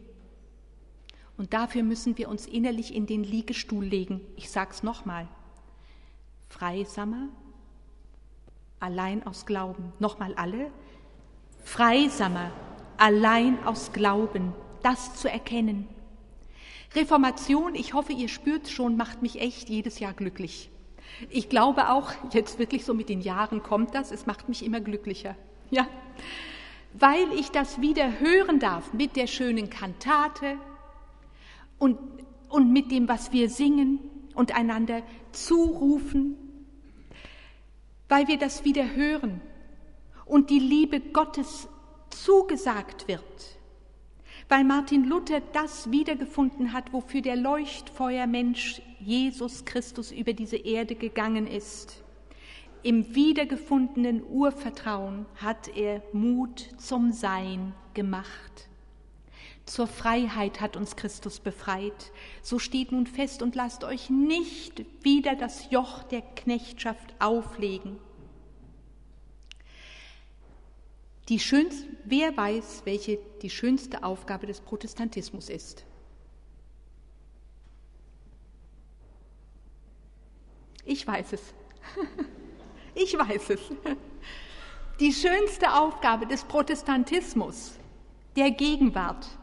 [1.38, 4.22] Und dafür müssen wir uns innerlich in den Liegestuhl legen.
[4.36, 5.28] Ich sag's nochmal.
[6.50, 7.30] Freisamer,
[8.80, 9.94] allein aus Glauben.
[10.00, 10.72] Nochmal alle.
[11.64, 12.52] Freisamer,
[12.98, 14.54] allein aus Glauben.
[14.82, 15.88] Das zu erkennen.
[16.96, 20.70] Reformation, ich hoffe, ihr spürt schon, macht mich echt jedes Jahr glücklich.
[21.30, 24.80] Ich glaube auch, jetzt wirklich so mit den Jahren kommt das, es macht mich immer
[24.80, 25.36] glücklicher.
[25.70, 25.88] Ja,
[26.94, 30.58] weil ich das wieder hören darf mit der schönen Kantate
[31.78, 32.00] und,
[32.50, 34.00] und mit dem, was wir singen
[34.40, 36.36] und einander zurufen,
[38.08, 39.42] weil wir das wieder hören
[40.26, 41.68] und die Liebe Gottes
[42.10, 43.60] zugesagt wird
[44.50, 51.46] weil Martin Luther das wiedergefunden hat, wofür der Leuchtfeuermensch Jesus Christus über diese Erde gegangen
[51.46, 52.04] ist.
[52.82, 58.69] Im wiedergefundenen Urvertrauen hat er Mut zum Sein gemacht.
[59.70, 62.12] Zur Freiheit hat uns Christus befreit.
[62.42, 68.00] So steht nun fest und lasst euch nicht wieder das Joch der Knechtschaft auflegen.
[71.28, 75.86] Die schönste, wer weiß, welche die schönste Aufgabe des Protestantismus ist?
[80.84, 81.54] Ich weiß es.
[82.96, 83.62] Ich weiß es.
[85.00, 87.76] Die schönste Aufgabe des Protestantismus,
[88.36, 89.39] der Gegenwart,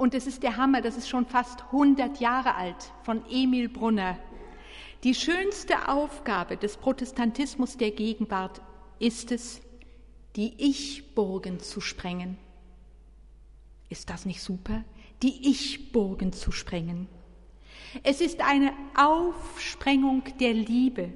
[0.00, 4.18] und es ist der Hammer, das ist schon fast 100 Jahre alt, von Emil Brunner.
[5.04, 8.62] Die schönste Aufgabe des Protestantismus der Gegenwart
[8.98, 9.60] ist es,
[10.36, 12.38] die Ich-Burgen zu sprengen.
[13.90, 14.84] Ist das nicht super?
[15.22, 17.06] Die Ich-Burgen zu sprengen.
[18.02, 21.12] Es ist eine Aufsprengung der Liebe.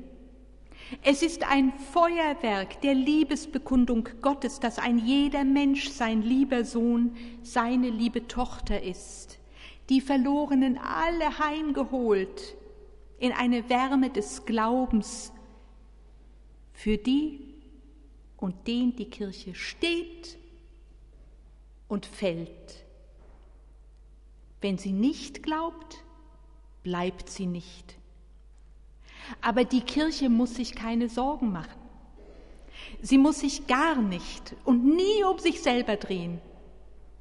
[1.02, 7.90] Es ist ein Feuerwerk der Liebesbekundung Gottes, dass ein jeder Mensch sein lieber Sohn, seine
[7.90, 9.38] liebe Tochter ist,
[9.88, 12.56] die Verlorenen alle heimgeholt
[13.18, 15.32] in eine Wärme des Glaubens,
[16.74, 17.54] für die
[18.36, 20.36] und den die Kirche steht
[21.88, 22.84] und fällt.
[24.60, 26.04] Wenn sie nicht glaubt,
[26.82, 27.96] bleibt sie nicht.
[29.40, 31.80] Aber die Kirche muss sich keine Sorgen machen.
[33.00, 36.40] Sie muss sich gar nicht und nie um sich selber drehen.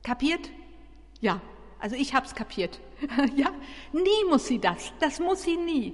[0.04, 0.50] Kapiert?
[1.22, 1.42] Ja,
[1.80, 2.80] also ich hab's kapiert.
[3.36, 3.50] ja,
[3.92, 4.94] nie muss sie das.
[5.00, 5.94] Das muss sie nie.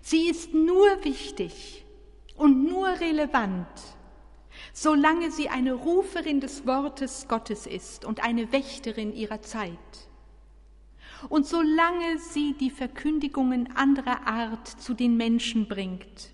[0.00, 1.84] Sie ist nur wichtig
[2.36, 3.66] und nur relevant,
[4.72, 10.07] solange sie eine Ruferin des Wortes Gottes ist und eine Wächterin ihrer Zeit.
[11.28, 16.32] Und solange sie die Verkündigungen anderer Art zu den Menschen bringt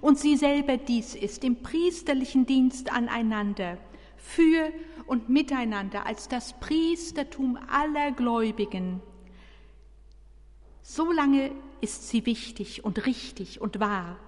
[0.00, 3.78] und sie selber dies ist, im priesterlichen Dienst aneinander,
[4.16, 4.72] für
[5.06, 9.00] und miteinander als das Priestertum aller Gläubigen,
[10.82, 14.18] solange ist sie wichtig und richtig und wahr.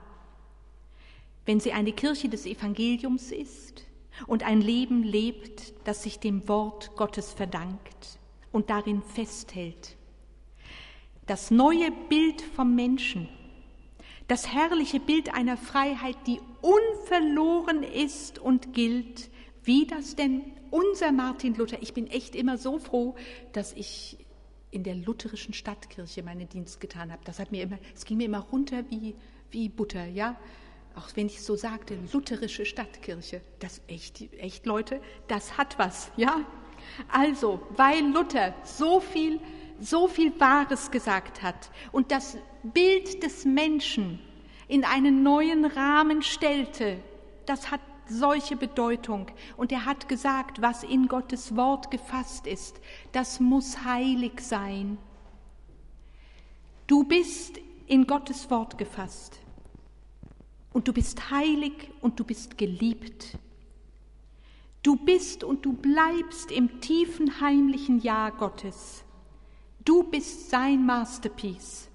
[1.44, 3.84] Wenn sie eine Kirche des Evangeliums ist
[4.26, 8.17] und ein Leben lebt, das sich dem Wort Gottes verdankt
[8.52, 9.96] und darin festhält.
[11.26, 13.28] Das neue Bild vom Menschen,
[14.28, 19.30] das herrliche Bild einer Freiheit, die unverloren ist und gilt,
[19.62, 23.14] wie das denn unser Martin Luther, ich bin echt immer so froh,
[23.52, 24.18] dass ich
[24.70, 27.22] in der lutherischen Stadtkirche meinen Dienst getan habe.
[27.24, 29.14] Das hat mir immer, es ging mir immer runter wie,
[29.50, 30.38] wie Butter, ja.
[30.94, 36.44] Auch wenn ich so sagte, lutherische Stadtkirche, das echt, echt Leute, das hat was, ja.
[37.08, 39.40] Also, weil Luther so viel,
[39.80, 44.18] so viel Wahres gesagt hat und das Bild des Menschen
[44.66, 46.98] in einen neuen Rahmen stellte,
[47.46, 49.26] das hat solche Bedeutung.
[49.56, 52.80] Und er hat gesagt, was in Gottes Wort gefasst ist,
[53.12, 54.98] das muss heilig sein.
[56.86, 59.40] Du bist in Gottes Wort gefasst.
[60.72, 63.38] Und du bist heilig und du bist geliebt.
[64.82, 69.04] Du bist und du bleibst im tiefen heimlichen Ja Gottes.
[69.84, 71.88] Du bist sein Masterpiece.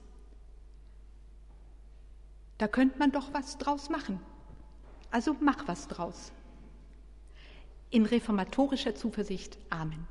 [2.57, 4.19] Da könnte man doch was draus machen.
[5.11, 6.31] Also mach was draus.
[7.89, 9.57] In reformatorischer Zuversicht.
[9.69, 10.07] Amen.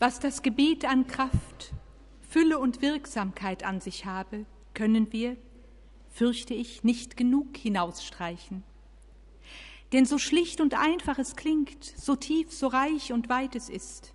[0.00, 1.74] Was das Gebet an Kraft,
[2.22, 5.36] Fülle und Wirksamkeit an sich habe, können wir,
[6.08, 8.62] fürchte ich, nicht genug hinausstreichen.
[9.92, 14.14] Denn so schlicht und einfach es klingt, so tief, so reich und weit es ist.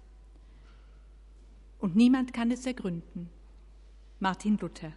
[1.78, 3.30] Und niemand kann es ergründen.
[4.20, 4.92] Martin Luther.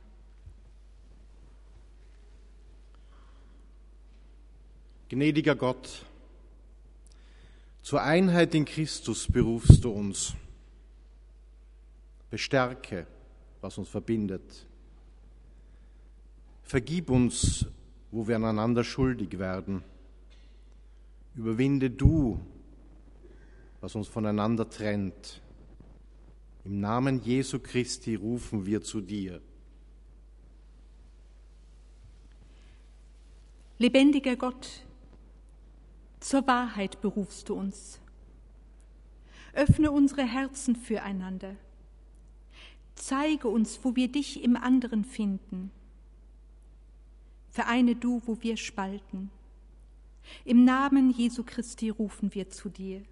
[5.10, 6.06] Gnädiger Gott,
[7.82, 10.34] zur Einheit in Christus berufst du uns.
[12.30, 13.06] Bestärke,
[13.60, 14.66] was uns verbindet.
[16.62, 17.66] Vergib uns,
[18.10, 19.82] wo wir aneinander schuldig werden.
[21.34, 22.40] Überwinde du,
[23.80, 25.40] was uns voneinander trennt.
[26.64, 29.40] Im Namen Jesu Christi rufen wir zu dir.
[33.78, 34.84] Lebendiger Gott,
[36.20, 38.00] zur Wahrheit berufst du uns.
[39.54, 41.56] Öffne unsere Herzen füreinander.
[42.98, 45.70] Zeige uns, wo wir dich im anderen finden.
[47.50, 49.30] Vereine du, wo wir spalten.
[50.44, 53.02] Im Namen Jesu Christi rufen wir zu dir.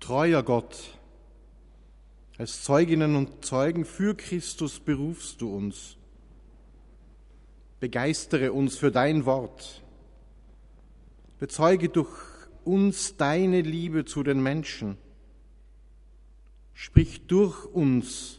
[0.00, 0.98] Treuer Gott,
[2.38, 5.96] als Zeuginnen und Zeugen für Christus berufst du uns.
[7.80, 9.82] Begeistere uns für dein Wort.
[11.38, 12.10] Bezeuge durch
[12.64, 14.98] uns deine Liebe zu den Menschen.
[16.78, 18.38] Sprich durch uns,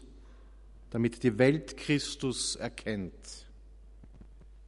[0.91, 3.47] damit die Welt Christus erkennt.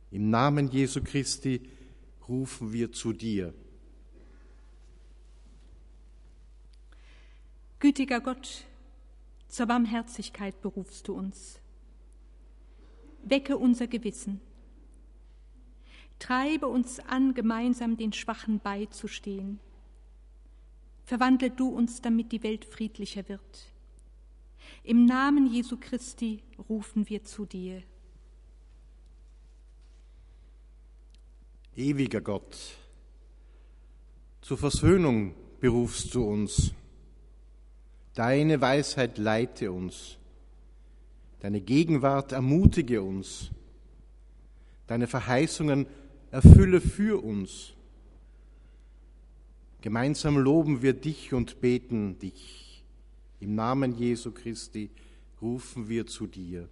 [0.09, 1.61] Im Namen Jesu Christi
[2.28, 3.53] rufen wir zu dir.
[7.78, 8.65] Gütiger Gott,
[9.47, 11.59] zur Barmherzigkeit berufst du uns.
[13.22, 14.41] Wecke unser Gewissen.
[16.17, 19.59] Treibe uns an, gemeinsam den Schwachen beizustehen.
[21.10, 23.74] Verwandle du uns, damit die Welt friedlicher wird.
[24.84, 27.82] Im Namen Jesu Christi rufen wir zu dir.
[31.76, 32.55] Ewiger Gott,
[34.41, 36.74] zur Versöhnung berufst du uns.
[38.14, 40.20] Deine Weisheit leite uns.
[41.39, 43.49] Deine Gegenwart ermutige uns.
[44.86, 45.88] Deine Verheißungen
[46.30, 47.74] erfülle für uns.
[49.82, 52.84] Gemeinsam loben wir dich und beten dich.
[53.39, 54.89] Im Namen Jesu Christi
[55.41, 56.67] rufen wir zu dir.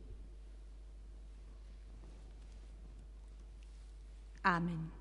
[4.43, 4.96] Amen.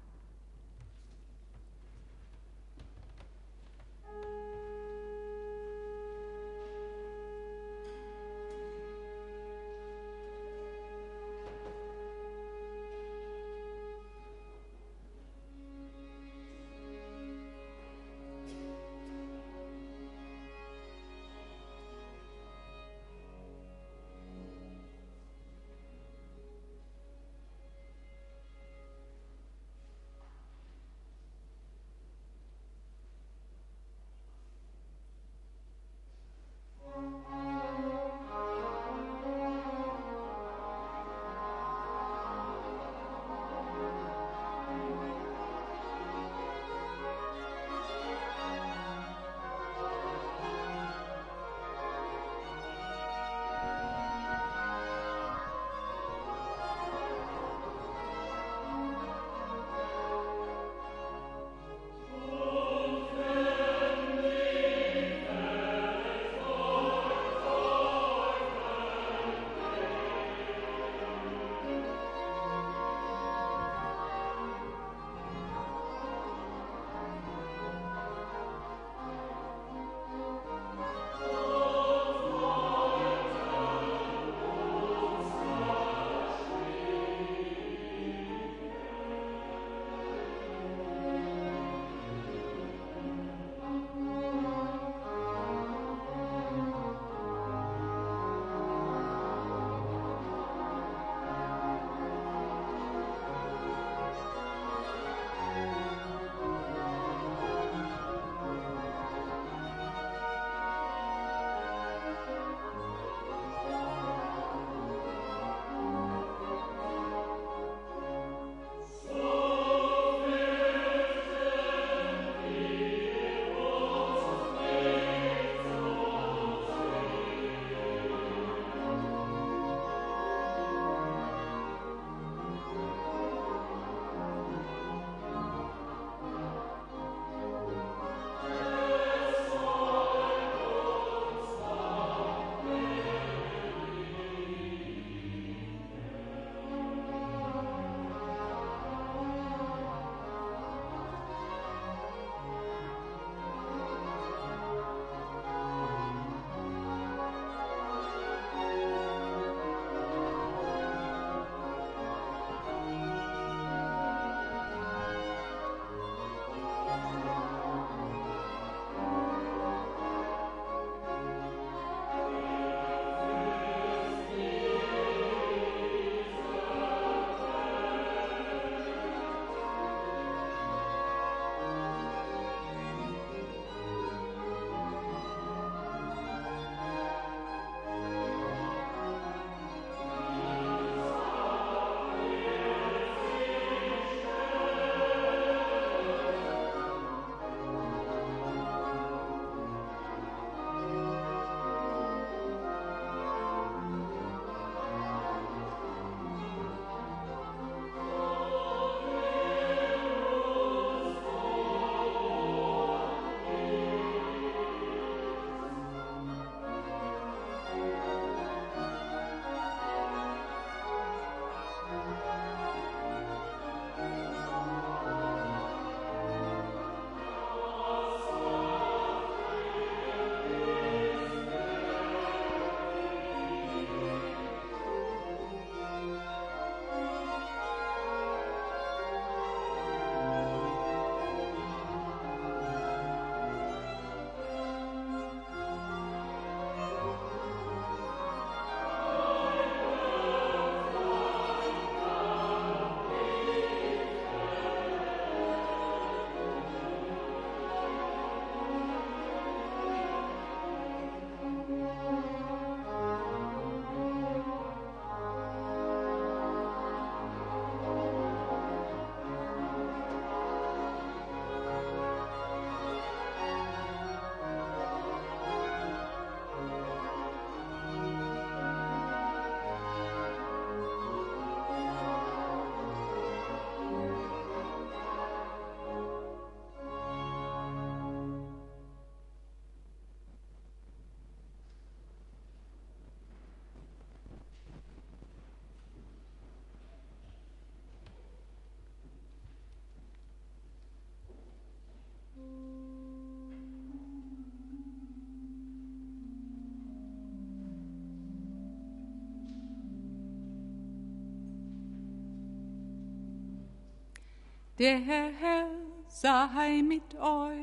[314.78, 315.70] Der Herr
[316.06, 317.56] sei mit euch.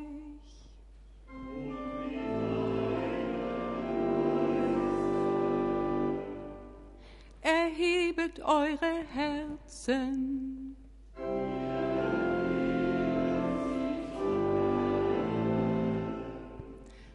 [7.41, 10.75] Erhebet eure Herzen.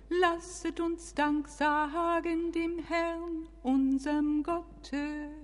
[0.09, 5.38] Lasset uns Dank sagen dem Herrn, unserem Gotte.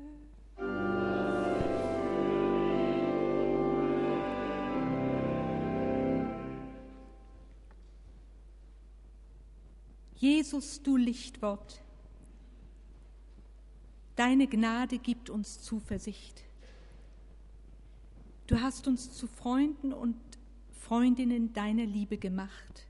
[10.45, 11.83] Jesus, du Lichtwort,
[14.15, 16.45] deine Gnade gibt uns Zuversicht.
[18.47, 20.17] Du hast uns zu Freunden und
[20.71, 22.87] Freundinnen deiner Liebe gemacht.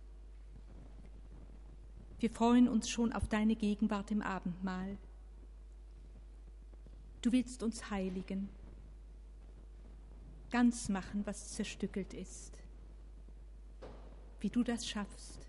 [2.19, 4.99] Wir freuen uns schon auf deine Gegenwart im Abendmahl.
[7.23, 8.49] Du willst uns heiligen,
[10.51, 12.53] ganz machen, was zerstückelt ist.
[14.41, 15.44] Wie du das schaffst.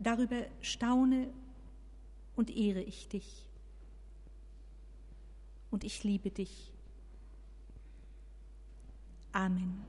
[0.00, 1.28] Darüber staune
[2.34, 3.46] und ehre ich dich.
[5.70, 6.72] Und ich liebe dich.
[9.32, 9.84] Amen.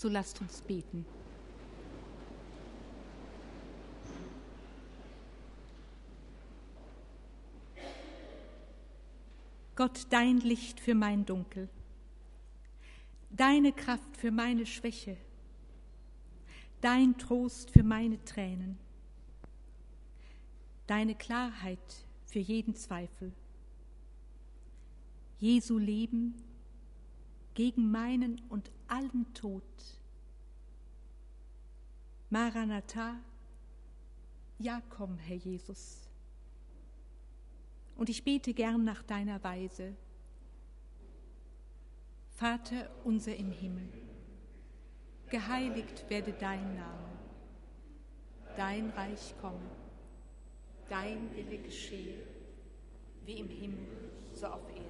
[0.00, 1.04] So lasst uns beten.
[9.76, 11.68] Gott, dein Licht für mein Dunkel,
[13.28, 15.18] deine Kraft für meine Schwäche,
[16.80, 18.78] dein Trost für meine Tränen,
[20.86, 23.34] deine Klarheit für jeden Zweifel,
[25.40, 26.36] Jesu Leben
[27.52, 29.62] gegen meinen und allen Tod.
[32.28, 33.16] Maranatha,
[34.58, 36.08] ja komm, Herr Jesus.
[37.96, 39.96] Und ich bete gern nach deiner Weise.
[42.30, 43.88] Vater unser im Himmel,
[45.28, 47.18] geheiligt werde dein Name,
[48.56, 49.70] dein Reich komme,
[50.88, 52.22] dein Wille geschehe,
[53.26, 54.89] wie im Himmel, so auf Erden.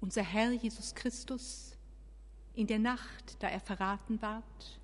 [0.00, 1.76] Unser Herr Jesus Christus,
[2.54, 4.80] in der Nacht, da er verraten ward,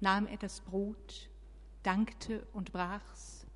[0.00, 1.30] nahm er das Brot,
[1.82, 3.46] dankte und brach's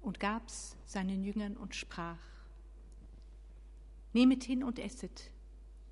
[0.00, 2.18] und gab's seinen Jüngern und sprach,
[4.12, 5.32] Nehmet hin und esset,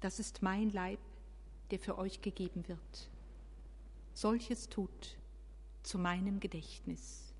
[0.01, 1.01] das ist mein Leib,
[1.73, 3.11] der für euch gegeben wird.
[4.15, 5.17] Solches tut
[5.83, 7.32] zu meinem Gedächtnis.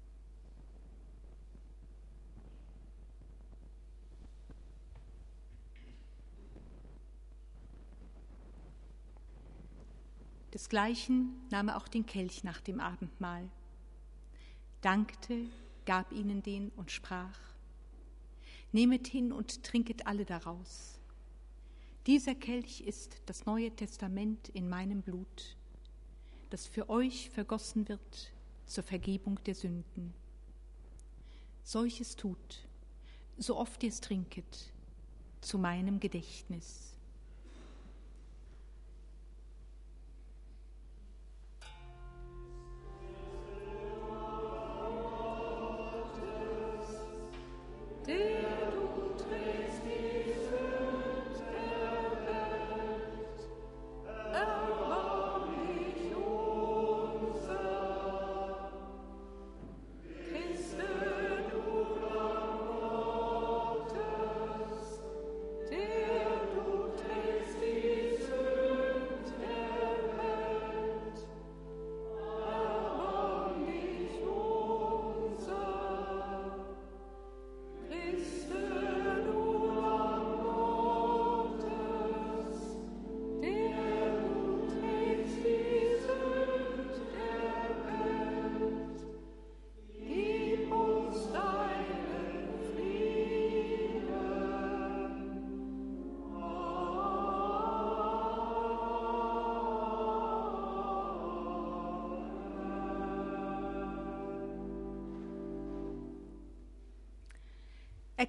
[10.53, 13.49] Desgleichen nahm er auch den Kelch nach dem Abendmahl,
[14.83, 15.47] dankte,
[15.87, 17.39] gab ihnen den und sprach,
[18.73, 20.99] Nehmet hin und trinket alle daraus.
[22.07, 25.57] Dieser Kelch ist das Neue Testament in meinem Blut,
[26.51, 28.33] das für euch vergossen wird
[28.67, 30.15] zur Vergebung der Sünden.
[31.63, 32.67] Solches tut,
[33.37, 34.73] so oft ihr es trinket,
[35.41, 36.92] zu meinem Gedächtnis.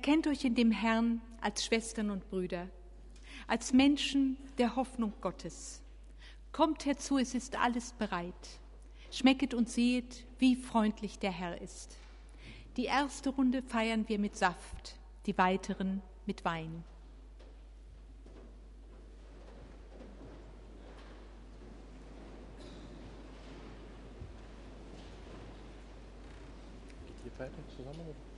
[0.06, 2.68] Erkennt euch in dem Herrn als Schwestern und Brüder,
[3.48, 5.82] als Menschen der Hoffnung Gottes.
[6.52, 8.60] Kommt herzu, es ist alles bereit.
[9.12, 11.96] Schmecket und sehet, wie freundlich der Herr ist.
[12.76, 16.84] Die erste Runde feiern wir mit Saft, die weiteren mit Wein.
[27.08, 28.33] Geht ihr beide zusammen?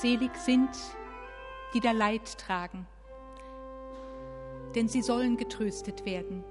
[0.00, 0.70] Selig sind,
[1.74, 2.86] die da Leid tragen,
[4.76, 6.44] denn sie sollen getröstet werden.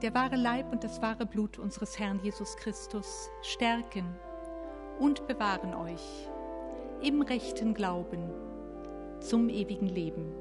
[0.00, 4.14] Der wahre Leib und das wahre Blut unseres Herrn Jesus Christus stärken
[5.00, 6.30] und bewahren euch
[7.02, 8.30] im rechten Glauben
[9.18, 10.32] zum ewigen Leben.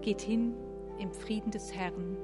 [0.00, 0.54] Geht hin
[1.00, 2.16] im Frieden des Herrn.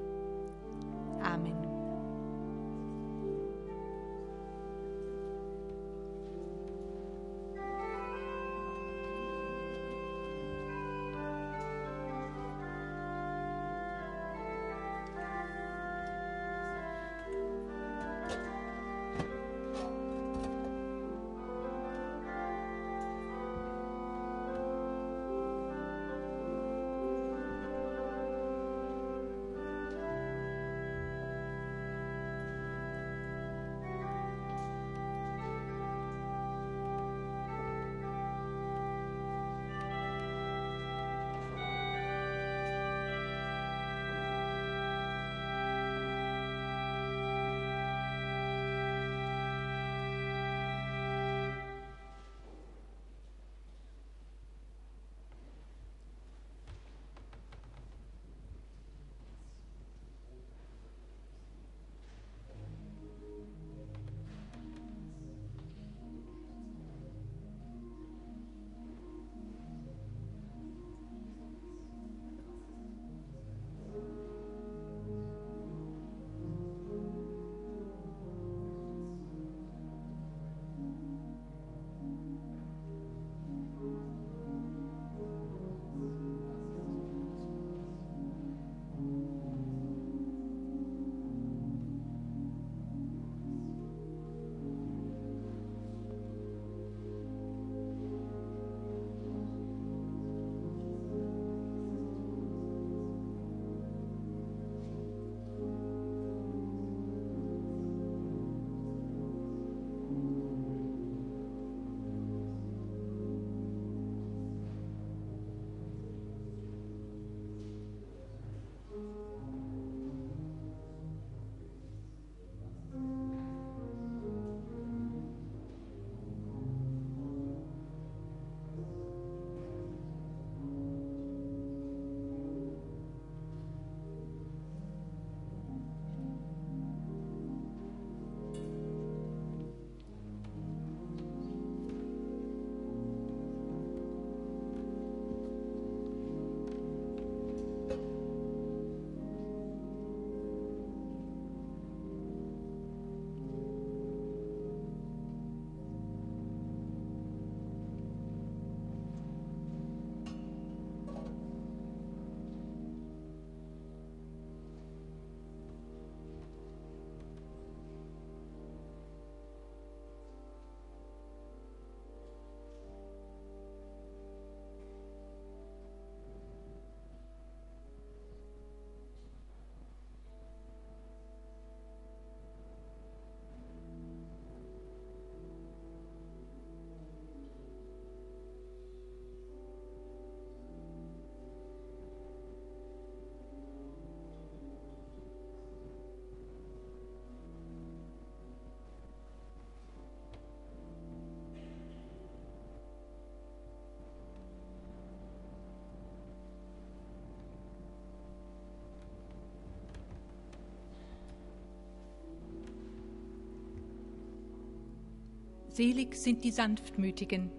[215.73, 217.49] Selig sind die Sanftmütigen,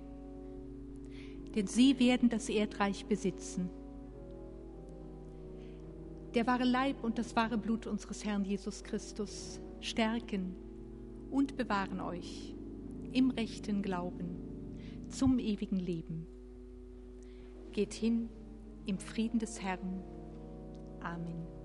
[1.54, 3.70] denn sie werden das Erdreich besitzen.
[6.34, 10.54] Der wahre Leib und das wahre Blut unseres Herrn Jesus Christus stärken
[11.30, 12.54] und bewahren euch
[13.12, 14.36] im rechten Glauben
[15.08, 16.26] zum ewigen Leben.
[17.72, 18.28] Geht hin
[18.84, 20.02] im Frieden des Herrn.
[21.00, 21.61] Amen.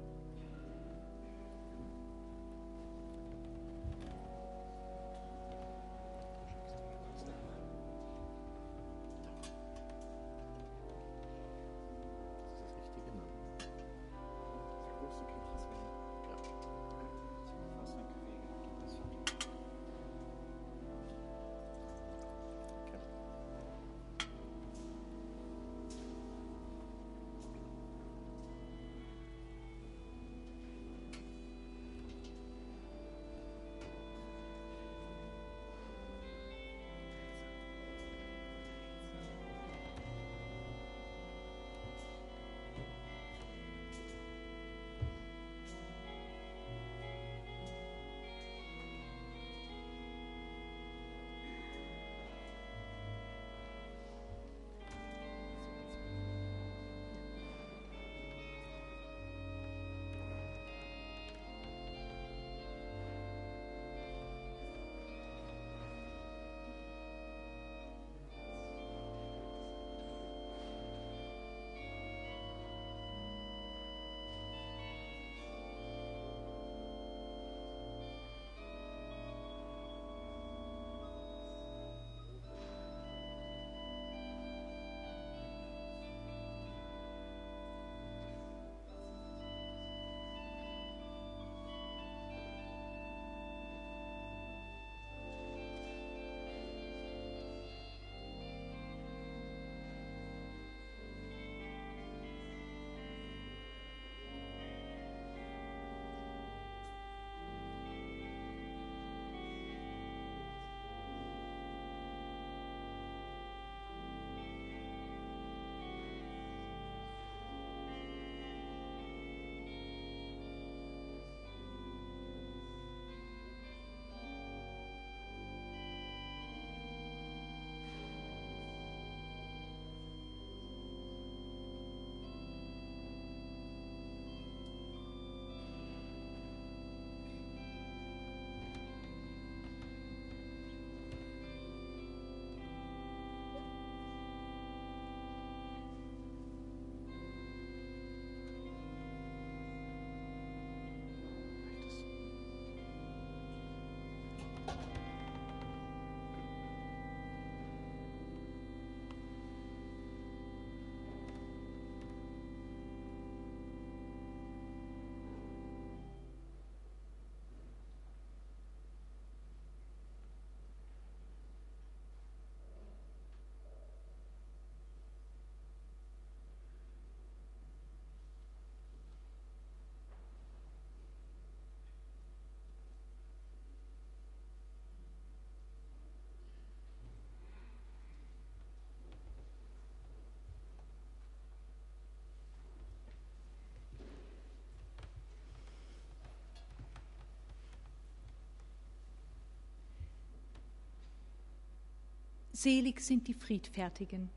[202.57, 204.31] Selig sind die Friedfertigen,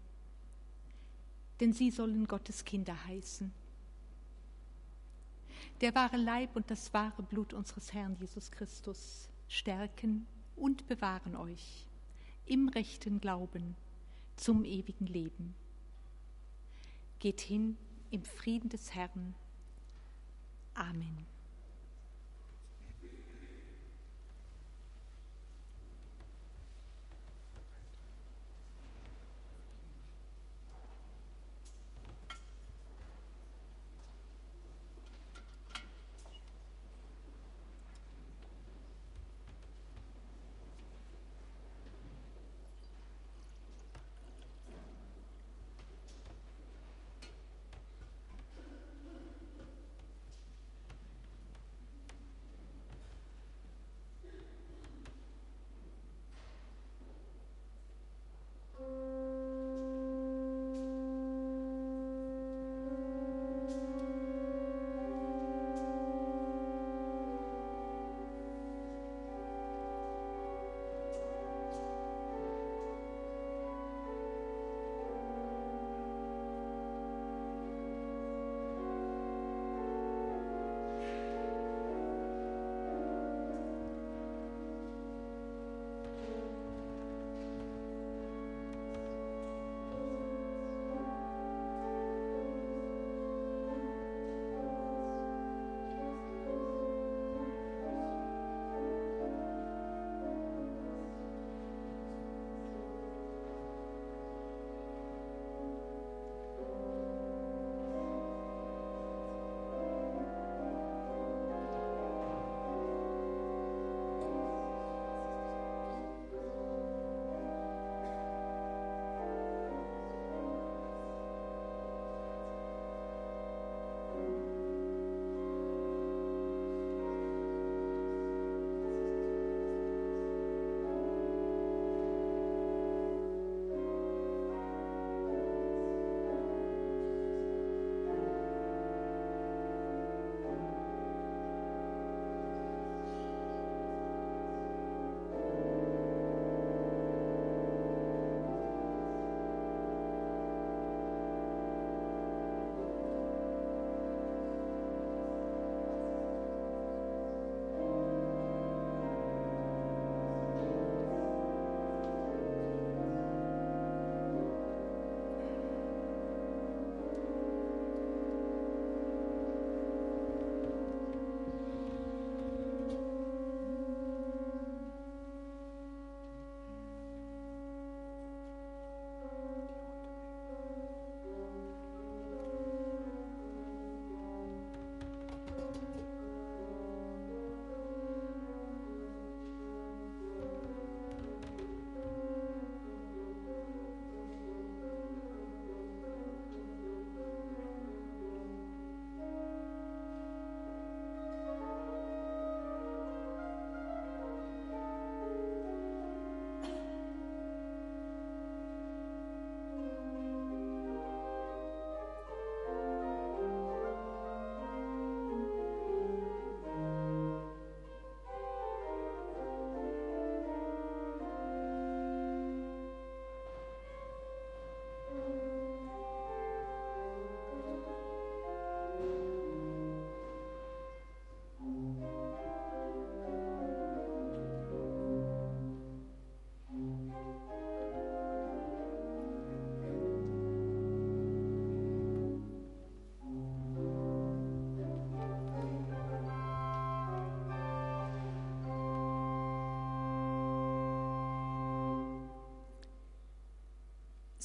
[1.58, 3.50] denn sie sollen Gottes Kinder heißen.
[5.80, 11.86] Der wahre Leib und das wahre Blut unseres Herrn Jesus Christus stärken und bewahren euch
[12.44, 13.74] im rechten Glauben
[14.36, 15.54] zum ewigen Leben.
[17.20, 17.78] Geht hin
[18.10, 19.34] im Frieden des Herrn.
[20.74, 21.24] Amen.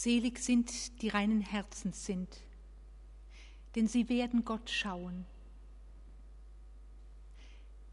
[0.05, 2.29] Selig sind, die reinen Herzens sind,
[3.73, 5.25] denn sie werden Gott schauen.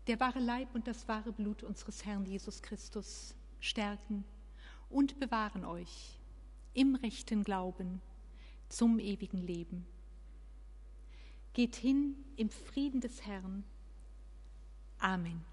[0.06, 4.24] Der wahre Leib und das wahre Blut unseres Herrn Jesus Christus stärken
[4.90, 6.18] und bewahren euch
[6.74, 8.02] im rechten Glauben
[8.68, 9.86] zum ewigen Leben.
[11.55, 13.64] Geht hin im Frieden des Herrn.
[14.98, 15.52] Amen.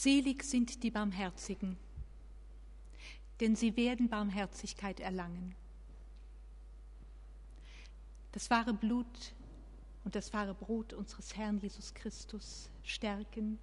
[0.00, 1.76] Selig sind die Barmherzigen,
[3.40, 5.56] denn sie werden Barmherzigkeit erlangen.
[8.30, 9.34] Das wahre Blut
[10.04, 13.58] und das wahre Brot unseres Herrn Jesus Christus stärken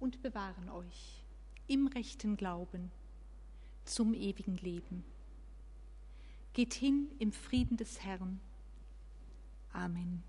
[0.00, 1.22] und bewahren euch
[1.66, 2.90] im rechten Glauben
[3.84, 5.04] zum ewigen Leben.
[6.54, 8.40] Geht hin im Frieden des Herrn.
[9.74, 10.22] Amen.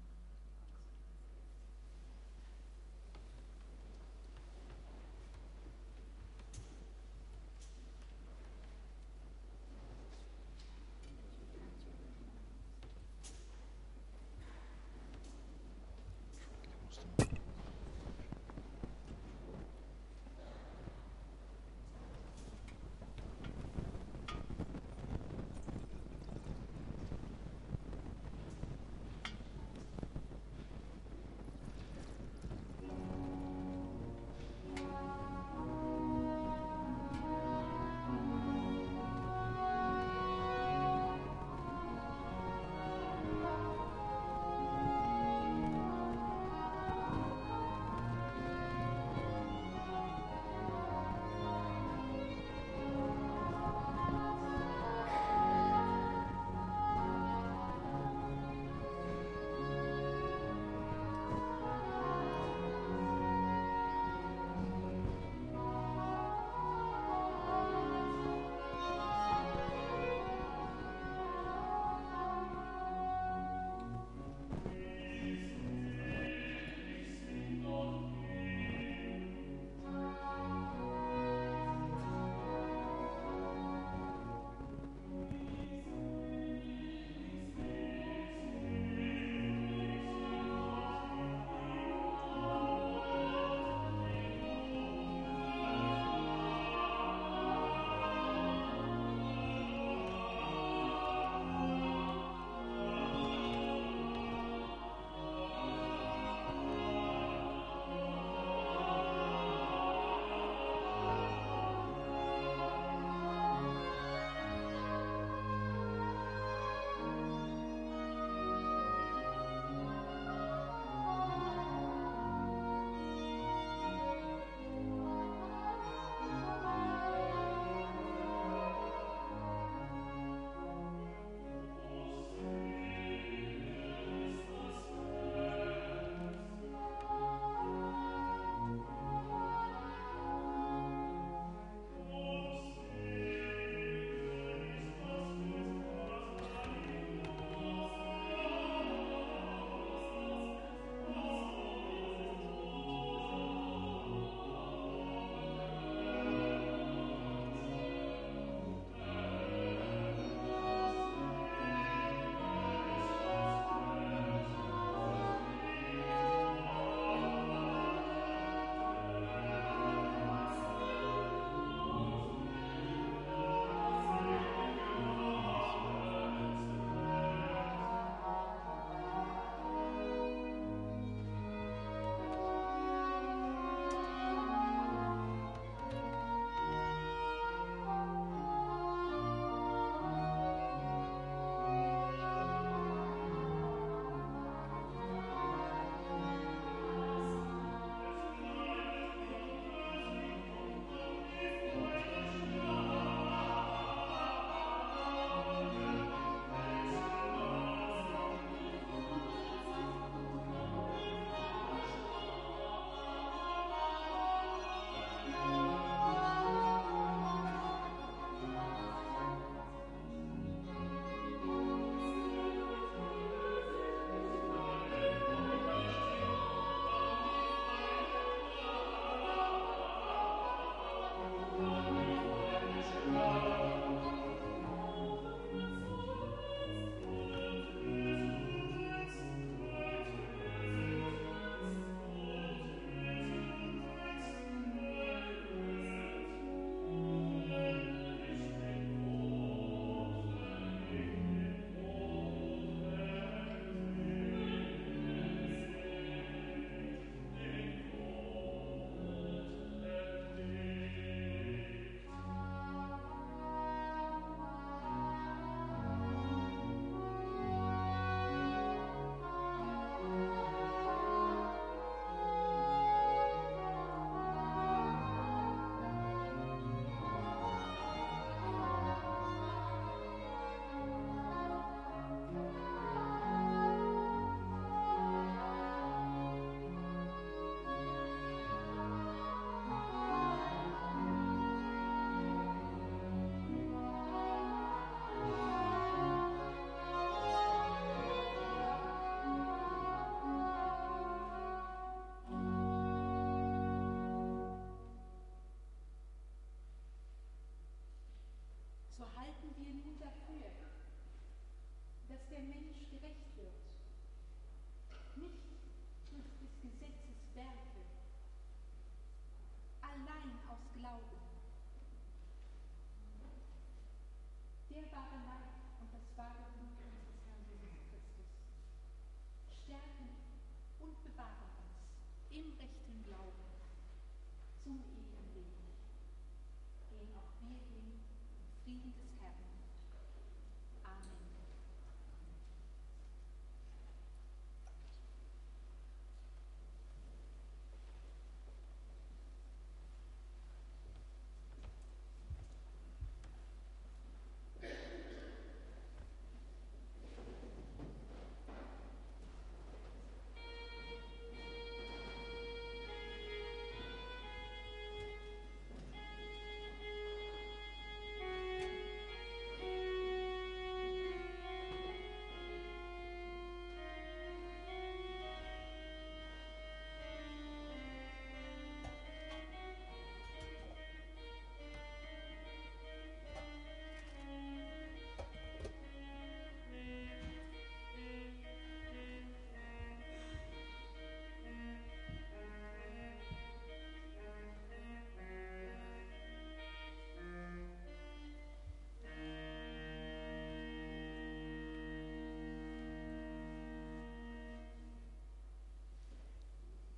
[338.67, 339.14] Im Frieden des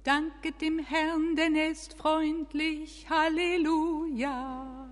[0.07, 3.05] Danket dem Herrn, denn er ist freundlich.
[3.09, 4.87] Halleluja.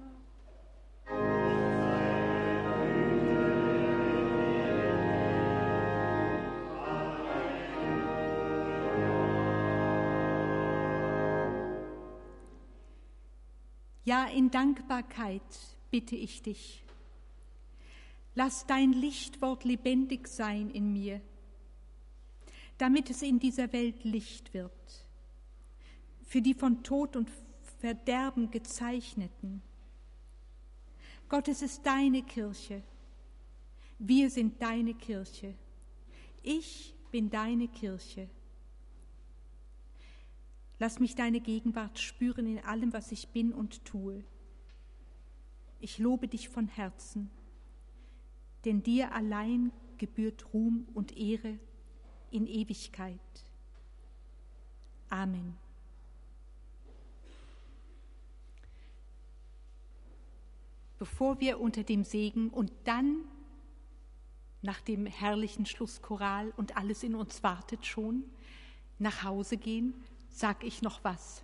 [14.04, 15.42] Ja, in Dankbarkeit
[15.92, 16.84] bitte ich dich.
[18.34, 21.22] Lass dein Lichtwort lebendig sein in mir,
[22.78, 25.05] damit es in dieser Welt Licht wird
[26.36, 27.32] für die von Tod und
[27.80, 29.62] Verderben gezeichneten.
[31.30, 32.84] Gott, es ist deine Kirche.
[34.00, 35.56] Wir sind deine Kirche.
[36.44, 38.30] Ich bin deine Kirche.
[40.78, 44.22] Lass mich deine Gegenwart spüren in allem, was ich bin und tue.
[45.80, 47.30] Ich lobe dich von Herzen,
[48.66, 51.58] denn dir allein gebührt Ruhm und Ehre
[52.30, 53.22] in Ewigkeit.
[55.08, 55.65] Amen.
[60.98, 63.24] Bevor wir unter dem Segen und dann
[64.62, 68.24] nach dem herrlichen Schlusschoral und alles in uns wartet schon,
[68.98, 69.94] nach Hause gehen,
[70.30, 71.44] sag ich noch was.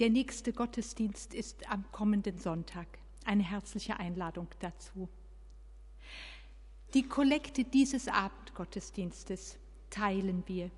[0.00, 2.86] Der nächste Gottesdienst ist am kommenden Sonntag.
[3.24, 5.08] Eine herzliche Einladung dazu.
[6.94, 9.58] Die Kollekte dieses Abendgottesdienstes
[9.90, 10.70] teilen wir.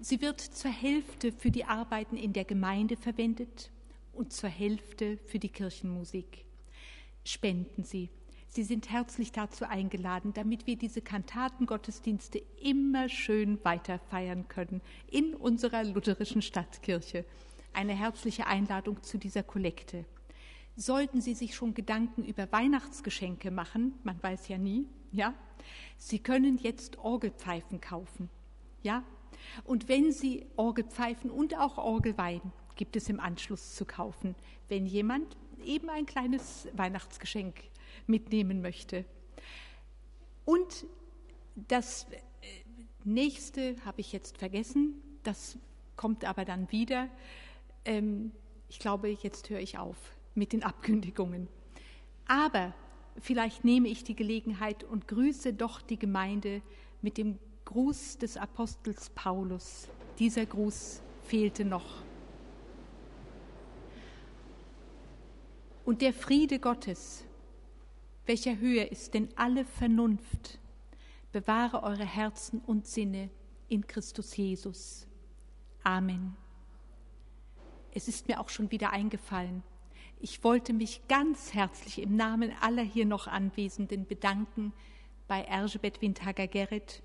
[0.00, 3.70] Sie wird zur Hälfte für die Arbeiten in der Gemeinde verwendet
[4.16, 6.44] und zur Hälfte für die Kirchenmusik.
[7.24, 8.10] Spenden Sie.
[8.48, 14.80] Sie sind herzlich dazu eingeladen, damit wir diese Kantatengottesdienste immer schön weiter feiern können
[15.10, 17.24] in unserer lutherischen Stadtkirche.
[17.74, 20.06] Eine herzliche Einladung zu dieser Kollekte.
[20.76, 25.34] Sollten Sie sich schon Gedanken über Weihnachtsgeschenke machen, man weiß ja nie, ja?
[25.98, 28.30] Sie können jetzt Orgelpfeifen kaufen,
[28.82, 29.02] ja?
[29.64, 32.40] Und wenn Sie Orgelpfeifen und auch Orgelwein
[32.76, 34.34] gibt es im Anschluss zu kaufen,
[34.68, 37.54] wenn jemand eben ein kleines Weihnachtsgeschenk
[38.06, 39.04] mitnehmen möchte.
[40.44, 40.86] Und
[41.56, 42.16] das äh,
[43.04, 45.58] nächste habe ich jetzt vergessen, das
[45.96, 47.08] kommt aber dann wieder.
[47.84, 48.30] Ähm,
[48.68, 49.96] ich glaube, jetzt höre ich auf
[50.34, 51.48] mit den Abkündigungen.
[52.28, 52.74] Aber
[53.18, 56.62] vielleicht nehme ich die Gelegenheit und grüße doch die Gemeinde
[57.02, 59.88] mit dem Gruß des Apostels Paulus.
[60.18, 62.05] Dieser Gruß fehlte noch.
[65.86, 67.24] Und der Friede Gottes,
[68.26, 70.58] welcher höher ist denn alle Vernunft,
[71.30, 73.30] bewahre eure Herzen und Sinne
[73.68, 75.06] in Christus Jesus.
[75.84, 76.36] Amen.
[77.94, 79.62] Es ist mir auch schon wieder eingefallen.
[80.18, 84.72] Ich wollte mich ganz herzlich im Namen aller hier noch Anwesenden bedanken
[85.28, 87.04] bei Erzsébet Windhager-Gerrit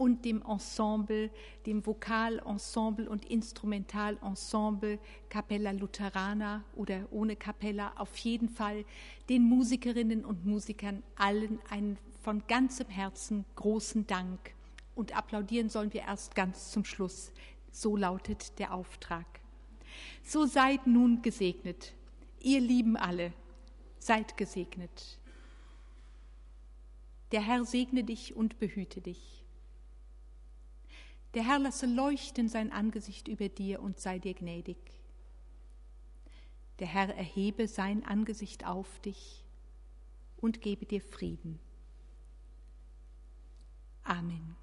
[0.00, 1.30] und dem Ensemble,
[1.66, 4.98] dem Vokalensemble und Instrumentalensemble
[5.28, 8.86] Capella Lutherana oder ohne Capella, auf jeden Fall
[9.28, 14.54] den Musikerinnen und Musikern allen einen von ganzem Herzen großen Dank.
[14.94, 17.30] Und applaudieren sollen wir erst ganz zum Schluss.
[17.70, 19.26] So lautet der Auftrag.
[20.22, 21.92] So seid nun gesegnet,
[22.40, 23.34] ihr Lieben alle,
[23.98, 25.18] seid gesegnet.
[27.32, 29.39] Der Herr segne dich und behüte dich.
[31.34, 34.78] Der Herr lasse leuchten sein Angesicht über dir und sei dir gnädig.
[36.80, 39.44] Der Herr erhebe sein Angesicht auf dich
[40.38, 41.60] und gebe dir Frieden.
[44.02, 44.56] Amen.